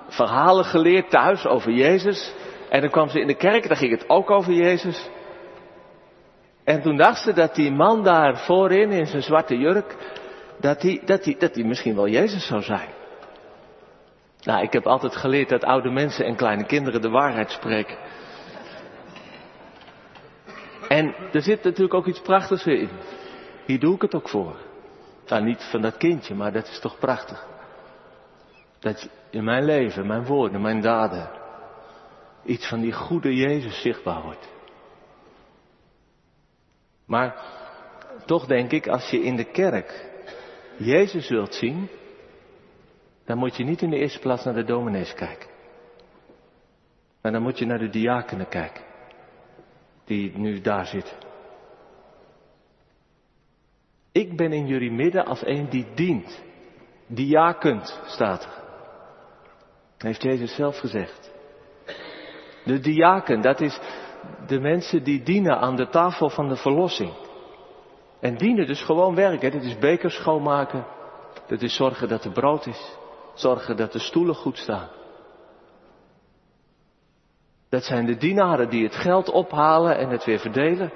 verhalen 0.07 0.65
geleerd 0.65 1.09
thuis 1.09 1.45
over 1.45 1.71
Jezus. 1.71 2.33
En 2.69 2.81
dan 2.81 2.89
kwam 2.89 3.09
ze 3.09 3.19
in 3.19 3.27
de 3.27 3.35
kerk, 3.35 3.67
daar 3.67 3.77
ging 3.77 3.91
het 3.91 4.09
ook 4.09 4.29
over 4.29 4.53
Jezus. 4.53 5.09
En 6.63 6.81
toen 6.81 6.97
dacht 6.97 7.21
ze 7.21 7.33
dat 7.33 7.55
die 7.55 7.71
man 7.71 8.03
daar 8.03 8.37
voorin 8.37 8.91
in 8.91 9.05
zijn 9.07 9.21
zwarte 9.21 9.57
jurk, 9.57 9.95
dat 10.59 10.81
hij 10.81 11.01
dat 11.05 11.23
die, 11.23 11.37
dat 11.37 11.53
die 11.53 11.65
misschien 11.65 11.95
wel 11.95 12.07
Jezus 12.07 12.45
zou 12.45 12.61
zijn. 12.61 12.89
Nou, 14.43 14.63
ik 14.63 14.73
heb 14.73 14.85
altijd 14.85 15.15
geleerd 15.15 15.49
dat 15.49 15.63
oude 15.63 15.89
mensen 15.89 16.25
en 16.25 16.35
kleine 16.35 16.65
kinderen 16.65 17.01
de 17.01 17.09
waarheid 17.09 17.51
spreken. 17.51 17.97
En 20.91 21.15
er 21.31 21.41
zit 21.41 21.63
natuurlijk 21.63 21.93
ook 21.93 22.07
iets 22.07 22.21
prachtigs 22.21 22.65
in. 22.65 22.89
Hier 23.65 23.79
doe 23.79 23.95
ik 23.95 24.01
het 24.01 24.15
ook 24.15 24.29
voor. 24.29 24.55
Nou, 25.27 25.43
niet 25.43 25.63
van 25.63 25.81
dat 25.81 25.97
kindje, 25.97 26.35
maar 26.35 26.51
dat 26.51 26.67
is 26.67 26.79
toch 26.79 26.99
prachtig. 26.99 27.47
Dat 28.79 29.09
in 29.29 29.43
mijn 29.43 29.65
leven, 29.65 30.07
mijn 30.07 30.25
woorden, 30.25 30.61
mijn 30.61 30.81
daden, 30.81 31.29
iets 32.45 32.67
van 32.67 32.81
die 32.81 32.91
goede 32.91 33.35
Jezus 33.35 33.81
zichtbaar 33.81 34.21
wordt. 34.21 34.49
Maar 37.05 37.35
toch 38.25 38.45
denk 38.45 38.71
ik, 38.71 38.87
als 38.87 39.09
je 39.09 39.23
in 39.23 39.35
de 39.35 39.51
kerk 39.51 40.09
Jezus 40.77 41.29
wilt 41.29 41.53
zien, 41.53 41.89
dan 43.25 43.37
moet 43.37 43.57
je 43.57 43.63
niet 43.63 43.81
in 43.81 43.89
de 43.89 43.97
eerste 43.97 44.19
plaats 44.19 44.43
naar 44.43 44.55
de 44.55 44.63
dominees 44.63 45.13
kijken. 45.13 45.49
Maar 47.21 47.31
dan 47.31 47.41
moet 47.41 47.59
je 47.59 47.65
naar 47.65 47.79
de 47.79 47.89
diakenen 47.89 48.47
kijken 48.47 48.89
die 50.11 50.37
nu 50.37 50.61
daar 50.61 50.85
zit. 50.85 51.17
Ik 54.11 54.37
ben 54.37 54.51
in 54.51 54.67
jullie 54.67 54.91
midden 54.91 55.25
als 55.25 55.45
een 55.45 55.69
die 55.69 55.87
dient. 55.95 56.43
Die 57.07 57.37
staat 58.05 58.43
er. 58.43 58.63
Heeft 59.97 60.21
Jezus 60.21 60.55
zelf 60.55 60.77
gezegd. 60.77 61.31
De 62.65 62.79
diaken, 62.79 63.41
dat 63.41 63.61
is 63.61 63.79
de 64.47 64.59
mensen 64.59 65.03
die 65.03 65.23
dienen 65.23 65.57
aan 65.57 65.75
de 65.75 65.89
tafel 65.89 66.29
van 66.29 66.49
de 66.49 66.55
verlossing. 66.55 67.13
En 68.19 68.37
dienen 68.37 68.67
dus 68.67 68.83
gewoon 68.83 69.15
werken. 69.15 69.51
Dit 69.51 69.63
is 69.63 69.77
bekers 69.77 70.15
schoonmaken. 70.15 70.85
Dat 71.47 71.61
is 71.61 71.75
zorgen 71.75 72.07
dat 72.07 72.23
er 72.23 72.31
brood 72.31 72.65
is. 72.65 72.97
Zorgen 73.33 73.77
dat 73.77 73.91
de 73.91 73.99
stoelen 73.99 74.35
goed 74.35 74.57
staan. 74.57 74.89
Dat 77.71 77.83
zijn 77.83 78.05
de 78.05 78.17
dienaren 78.17 78.69
die 78.69 78.83
het 78.83 78.95
geld 78.95 79.29
ophalen 79.29 79.97
en 79.97 80.09
het 80.09 80.25
weer 80.25 80.39
verdelen. 80.39 80.91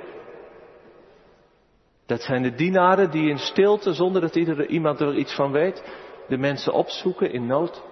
Dat 2.05 2.21
zijn 2.21 2.41
de 2.41 2.53
dienaren 2.53 3.11
die 3.11 3.29
in 3.29 3.37
stilte, 3.37 3.93
zonder 3.93 4.21
dat 4.21 4.35
ieder, 4.35 4.67
iemand 4.67 4.99
er 4.99 5.15
iets 5.15 5.35
van 5.35 5.51
weet, 5.51 5.83
de 6.27 6.37
mensen 6.37 6.73
opzoeken 6.73 7.31
in 7.31 7.45
nood. 7.45 7.83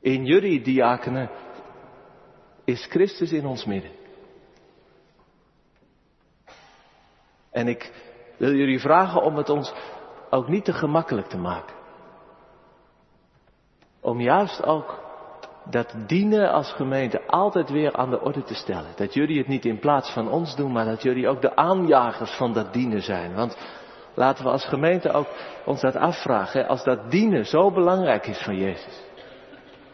In 0.00 0.24
jullie 0.24 0.60
diakenen 0.60 1.30
is 2.64 2.86
Christus 2.86 3.32
in 3.32 3.46
ons 3.46 3.64
midden. 3.64 3.92
En 7.50 7.68
ik 7.68 7.92
wil 8.36 8.54
jullie 8.54 8.80
vragen 8.80 9.22
om 9.22 9.36
het 9.36 9.48
ons 9.48 9.74
ook 10.30 10.48
niet 10.48 10.64
te 10.64 10.72
gemakkelijk 10.72 11.26
te 11.26 11.38
maken. 11.38 11.76
Om 14.00 14.20
juist 14.20 14.62
ook 14.64 15.07
dat 15.70 15.94
dienen 16.06 16.52
als 16.52 16.72
gemeente 16.72 17.26
altijd 17.26 17.70
weer 17.70 17.96
aan 17.96 18.10
de 18.10 18.20
orde 18.20 18.42
te 18.42 18.54
stellen. 18.54 18.90
Dat 18.96 19.14
jullie 19.14 19.38
het 19.38 19.48
niet 19.48 19.64
in 19.64 19.78
plaats 19.78 20.10
van 20.10 20.30
ons 20.30 20.56
doen, 20.56 20.72
maar 20.72 20.84
dat 20.84 21.02
jullie 21.02 21.28
ook 21.28 21.40
de 21.40 21.56
aanjagers 21.56 22.30
van 22.30 22.52
dat 22.52 22.72
dienen 22.72 23.02
zijn. 23.02 23.34
Want 23.34 23.56
laten 24.14 24.44
we 24.44 24.50
als 24.50 24.64
gemeente 24.64 25.12
ook 25.12 25.26
ons 25.64 25.80
dat 25.80 25.96
afvragen. 25.96 26.68
Als 26.68 26.84
dat 26.84 27.10
dienen 27.10 27.46
zo 27.46 27.70
belangrijk 27.70 28.26
is 28.26 28.38
van 28.38 28.56
Jezus. 28.56 29.02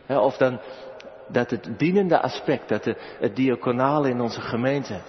Of 0.09 0.37
dan 0.37 0.61
dat 1.29 1.51
het 1.51 1.69
dienende 1.79 2.21
aspect, 2.21 2.69
dat 2.69 2.85
het 3.19 3.37
diaconale 3.37 4.09
in 4.09 4.21
onze 4.21 4.41
gemeente, 4.41 5.01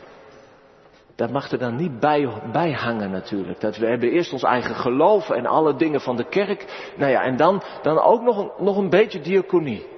dat 1.16 1.32
mag 1.32 1.52
er 1.52 1.58
dan 1.58 1.76
niet 1.76 2.00
bij, 2.00 2.30
bij 2.52 2.72
hangen 2.72 3.12
natuurlijk. 3.12 3.60
Dat 3.60 3.78
we 3.78 3.86
hebben 3.86 4.10
eerst 4.10 4.34
ons 4.34 4.44
eigen 4.44 4.76
geloof 4.76 5.30
en 5.30 5.46
alle 5.46 5.76
dingen 5.76 6.02
van 6.02 6.16
de 6.16 6.28
kerk. 6.30 6.92
Nou 6.98 7.12
ja, 7.12 7.22
en 7.22 7.36
dan, 7.38 7.62
dan 7.82 8.00
ook 8.00 8.22
nog 8.22 8.38
een, 8.38 8.52
nog 8.66 8.78
een 8.78 8.90
beetje 8.90 9.20
diaconie. 9.20 9.94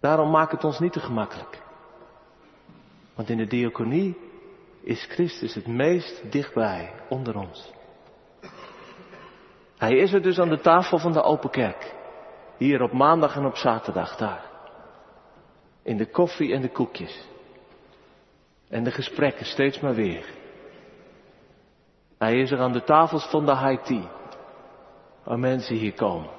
Daarom 0.00 0.30
maak 0.30 0.50
het 0.50 0.64
ons 0.64 0.78
niet 0.78 0.92
te 0.92 1.00
gemakkelijk. 1.00 1.62
Want 3.14 3.28
in 3.28 3.36
de 3.36 3.46
diaconie 3.46 4.16
is 4.80 5.04
Christus 5.04 5.54
het 5.54 5.66
meest 5.66 6.32
dichtbij 6.32 6.92
onder 7.08 7.36
ons. 7.36 7.72
Hij 9.78 9.96
is 9.96 10.12
er 10.12 10.22
dus 10.22 10.38
aan 10.38 10.48
de 10.48 10.60
tafel 10.60 10.98
van 10.98 11.12
de 11.12 11.22
open 11.22 11.50
kerk. 11.50 11.94
Hier 12.56 12.82
op 12.82 12.92
maandag 12.92 13.36
en 13.36 13.46
op 13.46 13.56
zaterdag 13.56 14.16
daar. 14.16 14.44
In 15.82 15.96
de 15.96 16.10
koffie 16.10 16.52
en 16.52 16.60
de 16.60 16.70
koekjes. 16.70 17.26
En 18.68 18.84
de 18.84 18.90
gesprekken 18.90 19.46
steeds 19.46 19.80
maar 19.80 19.94
weer. 19.94 20.24
Hij 22.18 22.40
is 22.40 22.50
er 22.50 22.58
aan 22.58 22.72
de 22.72 22.84
tafels 22.84 23.30
van 23.30 23.46
de 23.46 23.52
Haiti. 23.52 24.08
Waar 25.24 25.38
mensen 25.38 25.76
hier 25.76 25.94
komen. 25.94 26.30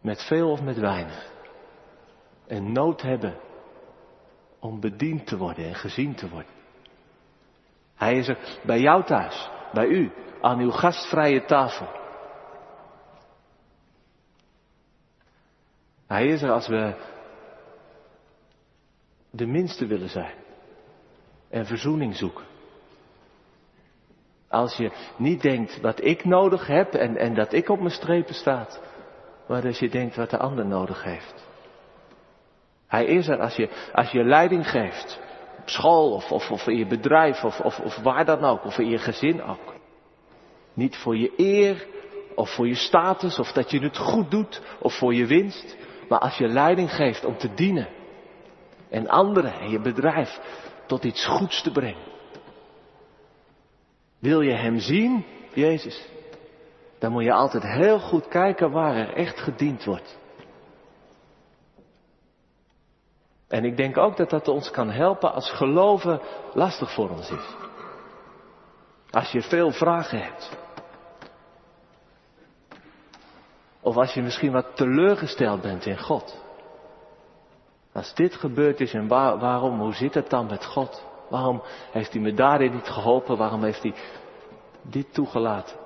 Met 0.00 0.22
veel 0.22 0.50
of 0.50 0.62
met 0.62 0.78
weinig. 0.78 1.30
En 2.50 2.72
nood 2.72 3.02
hebben 3.02 3.36
om 4.58 4.80
bediend 4.80 5.26
te 5.26 5.36
worden 5.36 5.64
en 5.64 5.74
gezien 5.74 6.14
te 6.14 6.28
worden. 6.28 6.52
Hij 7.94 8.16
is 8.16 8.28
er 8.28 8.58
bij 8.64 8.80
jou 8.80 9.04
thuis, 9.04 9.50
bij 9.72 9.86
u, 9.86 10.12
aan 10.40 10.58
uw 10.58 10.70
gastvrije 10.70 11.44
tafel. 11.44 11.88
Hij 16.06 16.26
is 16.26 16.42
er 16.42 16.50
als 16.50 16.68
we 16.68 16.94
de 19.30 19.46
minste 19.46 19.86
willen 19.86 20.08
zijn 20.08 20.34
en 21.48 21.66
verzoening 21.66 22.16
zoeken. 22.16 22.44
Als 24.48 24.76
je 24.76 24.92
niet 25.16 25.42
denkt 25.42 25.80
wat 25.80 26.04
ik 26.04 26.24
nodig 26.24 26.66
heb 26.66 26.94
en, 26.94 27.16
en 27.16 27.34
dat 27.34 27.52
ik 27.52 27.68
op 27.68 27.78
mijn 27.78 27.90
strepen 27.90 28.34
staat, 28.34 28.80
maar 29.48 29.66
als 29.66 29.78
je 29.78 29.88
denkt 29.88 30.16
wat 30.16 30.30
de 30.30 30.38
ander 30.38 30.66
nodig 30.66 31.02
heeft. 31.02 31.49
Hij 32.90 33.04
is 33.04 33.28
er 33.28 33.40
als 33.40 33.56
je, 33.56 33.68
als 33.92 34.10
je 34.10 34.24
leiding 34.24 34.70
geeft, 34.70 35.20
op 35.58 35.68
school 35.68 36.12
of, 36.12 36.50
of, 36.50 36.66
in 36.66 36.76
je 36.76 36.86
bedrijf 36.86 37.44
of, 37.44 37.60
of, 37.60 37.78
of 37.78 37.96
waar 37.96 38.24
dan 38.24 38.44
ook, 38.44 38.64
of 38.64 38.78
in 38.78 38.88
je 38.88 38.98
gezin 38.98 39.42
ook. 39.42 39.74
Niet 40.74 40.96
voor 40.96 41.16
je 41.16 41.32
eer 41.36 41.86
of 42.34 42.54
voor 42.54 42.68
je 42.68 42.74
status 42.74 43.38
of 43.38 43.52
dat 43.52 43.70
je 43.70 43.78
het 43.78 43.96
goed 43.96 44.30
doet 44.30 44.62
of 44.78 44.94
voor 44.98 45.14
je 45.14 45.26
winst, 45.26 45.76
maar 46.08 46.18
als 46.18 46.36
je 46.36 46.48
leiding 46.48 46.90
geeft 46.94 47.24
om 47.24 47.38
te 47.38 47.54
dienen 47.54 47.88
en 48.88 49.08
anderen 49.08 49.52
en 49.52 49.70
je 49.70 49.80
bedrijf 49.80 50.40
tot 50.86 51.04
iets 51.04 51.26
goeds 51.26 51.62
te 51.62 51.72
brengen. 51.72 52.08
Wil 54.18 54.40
je 54.40 54.52
Hem 54.52 54.78
zien, 54.78 55.24
Jezus, 55.52 56.08
dan 56.98 57.12
moet 57.12 57.24
je 57.24 57.32
altijd 57.32 57.62
heel 57.62 57.98
goed 57.98 58.28
kijken 58.28 58.70
waar 58.70 58.96
er 58.96 59.14
echt 59.14 59.40
gediend 59.40 59.84
wordt. 59.84 60.19
En 63.50 63.64
ik 63.64 63.76
denk 63.76 63.96
ook 63.96 64.16
dat 64.16 64.30
dat 64.30 64.48
ons 64.48 64.70
kan 64.70 64.90
helpen 64.90 65.32
als 65.32 65.50
geloven 65.50 66.20
lastig 66.54 66.94
voor 66.94 67.10
ons 67.10 67.30
is. 67.30 67.54
Als 69.10 69.32
je 69.32 69.42
veel 69.42 69.70
vragen 69.70 70.22
hebt. 70.22 70.58
Of 73.80 73.96
als 73.96 74.14
je 74.14 74.22
misschien 74.22 74.52
wat 74.52 74.76
teleurgesteld 74.76 75.60
bent 75.60 75.86
in 75.86 75.98
God. 75.98 76.44
Als 77.92 78.14
dit 78.14 78.34
gebeurd 78.34 78.80
is 78.80 78.94
en 78.94 79.08
waarom, 79.08 79.80
hoe 79.80 79.94
zit 79.94 80.14
het 80.14 80.30
dan 80.30 80.46
met 80.46 80.64
God? 80.66 81.04
Waarom 81.28 81.62
heeft 81.90 82.12
hij 82.12 82.22
me 82.22 82.34
daarin 82.34 82.72
niet 82.72 82.88
geholpen? 82.88 83.36
Waarom 83.36 83.64
heeft 83.64 83.82
hij 83.82 83.94
dit 84.82 85.14
toegelaten? 85.14 85.76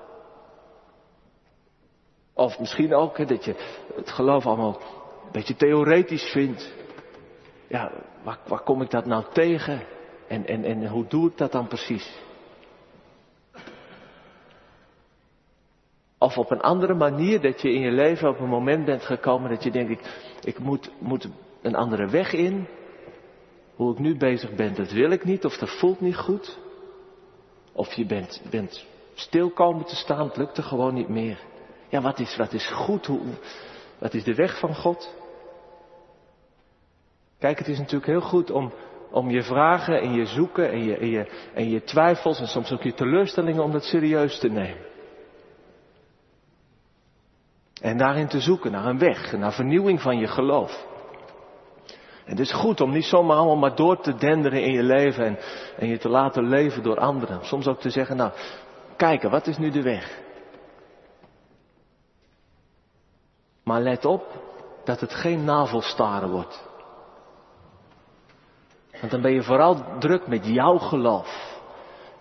Of 2.34 2.58
misschien 2.58 2.94
ook 2.94 3.28
dat 3.28 3.44
je 3.44 3.54
het 3.96 4.10
geloof 4.10 4.46
allemaal 4.46 4.80
een 5.24 5.32
beetje 5.32 5.56
theoretisch 5.56 6.30
vindt. 6.30 6.82
Ja, 7.74 7.90
waar, 8.22 8.38
waar 8.46 8.60
kom 8.60 8.82
ik 8.82 8.90
dat 8.90 9.06
nou 9.06 9.24
tegen? 9.32 9.82
En, 10.28 10.46
en, 10.46 10.64
en 10.64 10.86
hoe 10.86 11.06
doe 11.06 11.28
ik 11.28 11.36
dat 11.36 11.52
dan 11.52 11.66
precies? 11.66 12.18
Of 16.18 16.38
op 16.38 16.50
een 16.50 16.60
andere 16.60 16.94
manier 16.94 17.40
dat 17.40 17.60
je 17.60 17.72
in 17.72 17.80
je 17.80 17.90
leven 17.90 18.28
op 18.28 18.40
een 18.40 18.48
moment 18.48 18.84
bent 18.84 19.02
gekomen 19.02 19.50
dat 19.50 19.62
je 19.62 19.70
denkt, 19.70 19.90
ik, 19.90 20.00
ik 20.44 20.58
moet, 20.58 20.90
moet 20.98 21.28
een 21.62 21.74
andere 21.74 22.06
weg 22.06 22.32
in. 22.32 22.66
Hoe 23.74 23.92
ik 23.92 23.98
nu 23.98 24.16
bezig 24.16 24.54
ben, 24.54 24.74
dat 24.74 24.92
wil 24.92 25.10
ik 25.10 25.24
niet, 25.24 25.44
of 25.44 25.56
dat 25.56 25.78
voelt 25.78 26.00
niet 26.00 26.16
goed. 26.16 26.58
Of 27.72 27.92
je 27.92 28.06
bent, 28.06 28.42
bent 28.50 28.86
stil 29.14 29.50
komen 29.50 29.84
te 29.84 29.96
staan, 29.96 30.26
het 30.26 30.36
lukt 30.36 30.56
er 30.56 30.64
gewoon 30.64 30.94
niet 30.94 31.08
meer. 31.08 31.38
Ja, 31.88 32.00
wat 32.00 32.18
is, 32.18 32.36
wat 32.36 32.52
is 32.52 32.66
goed? 32.70 33.06
Hoe, 33.06 33.20
wat 33.98 34.14
is 34.14 34.24
de 34.24 34.34
weg 34.34 34.58
van 34.58 34.74
God? 34.74 35.23
Kijk, 37.38 37.58
het 37.58 37.68
is 37.68 37.78
natuurlijk 37.78 38.06
heel 38.06 38.20
goed 38.20 38.50
om, 38.50 38.72
om 39.10 39.30
je 39.30 39.42
vragen 39.42 40.00
en 40.00 40.12
je 40.12 40.26
zoeken 40.26 40.70
en 40.70 40.84
je, 40.84 40.96
en, 40.96 41.08
je, 41.08 41.50
en 41.54 41.70
je 41.70 41.82
twijfels 41.82 42.40
en 42.40 42.46
soms 42.46 42.72
ook 42.72 42.82
je 42.82 42.94
teleurstellingen 42.94 43.62
om 43.62 43.72
dat 43.72 43.84
serieus 43.84 44.38
te 44.38 44.48
nemen. 44.48 44.92
En 47.80 47.96
daarin 47.96 48.28
te 48.28 48.40
zoeken 48.40 48.70
naar 48.70 48.84
een 48.84 48.98
weg, 48.98 49.32
naar 49.32 49.52
vernieuwing 49.52 50.00
van 50.00 50.18
je 50.18 50.26
geloof. 50.26 50.86
Het 52.24 52.38
is 52.38 52.52
goed 52.52 52.80
om 52.80 52.90
niet 52.90 53.04
zomaar 53.04 53.36
allemaal 53.36 53.56
maar 53.56 53.76
door 53.76 54.00
te 54.00 54.14
denderen 54.14 54.62
in 54.62 54.72
je 54.72 54.82
leven 54.82 55.24
en, 55.24 55.38
en 55.76 55.88
je 55.88 55.98
te 55.98 56.08
laten 56.08 56.48
leven 56.48 56.82
door 56.82 56.98
anderen. 56.98 57.44
Soms 57.44 57.66
ook 57.66 57.80
te 57.80 57.90
zeggen, 57.90 58.16
nou, 58.16 58.32
kijken, 58.96 59.30
wat 59.30 59.46
is 59.46 59.58
nu 59.58 59.70
de 59.70 59.82
weg? 59.82 60.22
Maar 63.64 63.80
let 63.80 64.04
op 64.04 64.24
dat 64.84 65.00
het 65.00 65.14
geen 65.14 65.44
navelstaren 65.44 66.30
wordt. 66.30 66.68
Want 69.04 69.16
dan 69.16 69.24
ben 69.24 69.34
je 69.34 69.42
vooral 69.42 69.98
druk 69.98 70.26
met 70.26 70.46
jouw 70.46 70.78
geloof. 70.78 71.60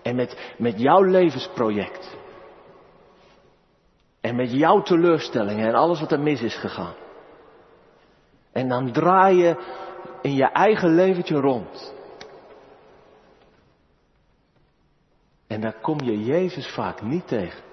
En 0.01 0.15
met, 0.15 0.53
met 0.57 0.79
jouw 0.79 1.01
levensproject. 1.01 2.17
En 4.21 4.35
met 4.35 4.51
jouw 4.51 4.81
teleurstellingen 4.81 5.67
en 5.67 5.73
alles 5.73 5.99
wat 5.99 6.11
er 6.11 6.19
mis 6.19 6.41
is 6.41 6.55
gegaan. 6.55 6.93
En 8.51 8.67
dan 8.67 8.91
draai 8.91 9.37
je 9.37 9.55
in 10.21 10.33
je 10.33 10.45
eigen 10.45 10.95
leventje 10.95 11.35
rond. 11.35 11.93
En 15.47 15.61
daar 15.61 15.79
kom 15.81 16.01
je 16.01 16.23
Jezus 16.23 16.67
vaak 16.67 17.01
niet 17.01 17.27
tegen. 17.27 17.63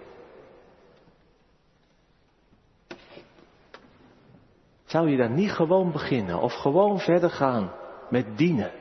Zou 4.85 5.11
je 5.11 5.17
dan 5.17 5.35
niet 5.35 5.53
gewoon 5.53 5.93
beginnen 5.93 6.41
of 6.41 6.55
gewoon 6.55 6.99
verder 6.99 7.31
gaan 7.31 7.73
met 8.09 8.39
dienen? 8.39 8.80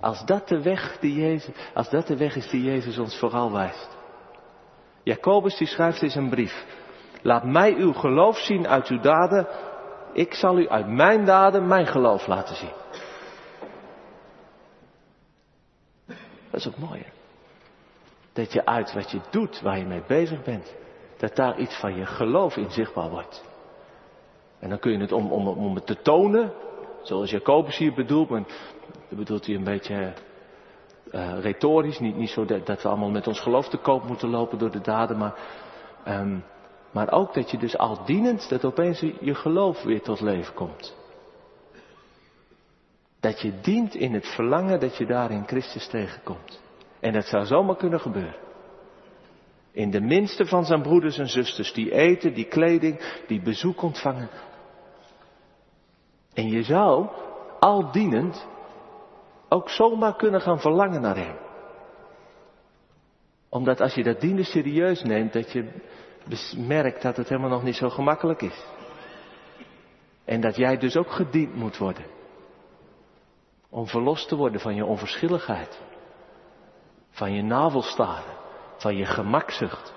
Als 0.00 0.24
dat 0.24 0.48
de 0.48 0.62
weg, 0.62 0.98
die 1.00 1.14
Jezus, 1.14 1.54
als 1.74 1.90
dat 1.90 2.06
de 2.06 2.16
weg 2.16 2.36
is 2.36 2.48
die 2.48 2.62
Jezus 2.62 2.98
ons 2.98 3.18
vooral 3.18 3.52
wijst. 3.52 3.96
Jacobus 5.02 5.56
die 5.56 5.66
schrijft 5.66 6.02
in 6.02 6.10
zijn 6.10 6.28
brief. 6.28 6.64
Laat 7.22 7.44
mij 7.44 7.74
uw 7.74 7.92
geloof 7.92 8.38
zien 8.38 8.68
uit 8.68 8.86
uw 8.86 9.00
daden. 9.00 9.46
Ik 10.12 10.34
zal 10.34 10.58
u 10.58 10.68
uit 10.68 10.88
mijn 10.88 11.24
daden 11.24 11.66
mijn 11.66 11.86
geloof 11.86 12.26
laten 12.26 12.56
zien. 12.56 12.72
Dat 16.50 16.60
is 16.60 16.68
ook 16.68 16.78
mooi. 16.78 17.06
Dat 18.32 18.52
je 18.52 18.66
uit 18.66 18.92
wat 18.92 19.10
je 19.10 19.20
doet, 19.30 19.60
waar 19.60 19.78
je 19.78 19.86
mee 19.86 20.02
bezig 20.06 20.42
bent, 20.42 20.74
dat 21.16 21.36
daar 21.36 21.58
iets 21.58 21.76
van 21.80 21.96
je 21.96 22.06
geloof 22.06 22.56
in 22.56 22.70
zichtbaar 22.70 23.10
wordt. 23.10 23.44
En 24.58 24.68
dan 24.68 24.78
kun 24.78 24.92
je 24.92 24.98
het 24.98 25.12
om, 25.12 25.32
om, 25.32 25.48
om 25.48 25.74
het 25.74 25.86
te 25.86 26.02
tonen, 26.02 26.52
zoals 27.06 27.30
Jacobus 27.30 27.78
hier 27.78 27.94
bedoelt, 27.94 28.28
maar 28.28 28.42
dat 29.08 29.18
bedoelt 29.18 29.46
hij 29.46 29.54
een 29.54 29.64
beetje 29.64 30.12
uh, 31.12 31.40
retorisch, 31.40 31.98
niet, 31.98 32.16
niet 32.16 32.30
zo 32.30 32.44
dat, 32.44 32.66
dat, 32.66 32.82
we 32.82 32.88
allemaal 32.88 33.10
met 33.10 33.26
ons 33.26 33.40
geloof 33.40 33.68
te 33.68 33.76
koop 33.76 34.04
moeten 34.04 34.28
lopen 34.28 34.58
door 34.58 34.70
de 34.70 34.80
daden, 34.80 35.18
maar 35.18 35.34
um, 36.08 36.44
Maar 36.96 37.12
ook 37.12 37.34
dat 37.34 37.50
je 37.50 37.58
dus 37.58 37.78
al 37.78 38.04
dienend, 38.04 38.48
dat 38.48 38.64
opeens 38.64 39.00
je 39.00 39.34
geloof 39.34 39.82
weer 39.82 40.02
tot 40.02 40.20
leven 40.20 40.54
komt. 40.54 40.96
Dat 43.20 43.40
je 43.40 43.60
dient 43.60 43.94
in 43.94 44.14
het 44.14 44.26
verlangen 44.26 44.80
dat 44.80 44.96
je 44.96 45.06
daar 45.06 45.30
in 45.30 45.46
Christus 45.46 45.88
tegenkomt. 45.88 46.60
En 47.00 47.12
dat 47.12 47.24
zou 47.24 47.44
zomaar 47.44 47.76
kunnen 47.76 48.00
gebeuren. 48.00 48.36
In 49.72 49.90
de 49.90 50.00
minste 50.00 50.46
van 50.46 50.64
zijn 50.64 50.82
broeders 50.82 51.18
en 51.18 51.28
zusters 51.28 51.72
die 51.72 51.92
eten, 51.92 52.34
die 52.34 52.48
kleding, 52.48 53.22
die 53.26 53.42
bezoek 53.42 53.82
ontvangen. 53.82 54.28
En 56.36 56.48
je 56.48 56.62
zou, 56.62 57.08
al 57.60 57.92
dienend, 57.92 58.46
ook 59.48 59.70
zomaar 59.70 60.16
kunnen 60.16 60.40
gaan 60.40 60.60
verlangen 60.60 61.00
naar 61.00 61.16
hem. 61.16 61.36
Omdat 63.48 63.80
als 63.80 63.94
je 63.94 64.02
dat 64.02 64.20
dienen 64.20 64.44
serieus 64.44 65.02
neemt, 65.02 65.32
dat 65.32 65.52
je 65.52 65.68
merkt 66.56 67.02
dat 67.02 67.16
het 67.16 67.28
helemaal 67.28 67.50
nog 67.50 67.62
niet 67.62 67.76
zo 67.76 67.88
gemakkelijk 67.88 68.42
is. 68.42 68.64
En 70.24 70.40
dat 70.40 70.56
jij 70.56 70.78
dus 70.78 70.96
ook 70.96 71.10
gediend 71.10 71.54
moet 71.54 71.78
worden. 71.78 72.04
Om 73.68 73.86
verlost 73.86 74.28
te 74.28 74.36
worden 74.36 74.60
van 74.60 74.74
je 74.74 74.84
onverschilligheid. 74.84 75.80
Van 77.10 77.32
je 77.32 77.42
navelstaren. 77.42 78.34
Van 78.76 78.96
je 78.96 79.04
gemakzucht. 79.04 79.94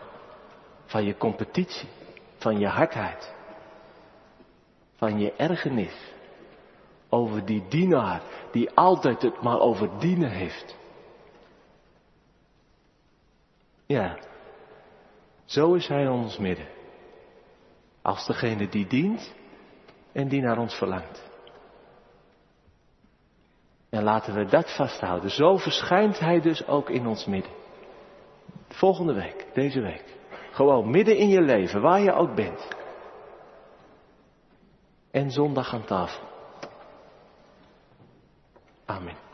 Van 0.85 1.03
je 1.03 1.17
competitie. 1.17 1.89
Van 2.37 2.59
je 2.59 2.67
hardheid. 2.67 3.33
Van 4.95 5.19
je 5.19 5.33
ergernis. 5.33 6.17
Over 7.09 7.45
die 7.45 7.67
dienaar 7.67 8.21
die 8.51 8.71
altijd 8.71 9.21
het 9.21 9.41
maar 9.41 9.59
over 9.59 9.99
dienen 9.99 10.31
heeft. 10.31 10.77
Ja, 13.85 14.17
zo 15.45 15.73
is 15.73 15.87
Hij 15.87 16.01
in 16.01 16.09
ons 16.09 16.37
midden. 16.37 16.67
Als 18.01 18.25
degene 18.25 18.69
die 18.69 18.87
dient 18.87 19.33
en 20.11 20.27
die 20.27 20.41
naar 20.41 20.57
ons 20.57 20.75
verlangt. 20.75 21.29
En 23.89 24.03
laten 24.03 24.33
we 24.33 24.45
dat 24.45 24.75
vasthouden. 24.75 25.29
Zo 25.29 25.57
verschijnt 25.57 26.19
Hij 26.19 26.41
dus 26.41 26.67
ook 26.67 26.89
in 26.89 27.07
ons 27.07 27.25
midden. 27.25 27.51
Volgende 28.67 29.13
week, 29.13 29.45
deze 29.53 29.81
week. 29.81 30.03
Gewoon 30.51 30.89
midden 30.89 31.17
in 31.17 31.29
je 31.29 31.41
leven, 31.41 31.81
waar 31.81 31.99
je 31.99 32.13
ook 32.13 32.35
bent. 32.35 32.67
En 35.11 35.31
zondag 35.31 35.73
aan 35.73 35.85
tafel. 35.85 36.28
Amén. 38.89 39.28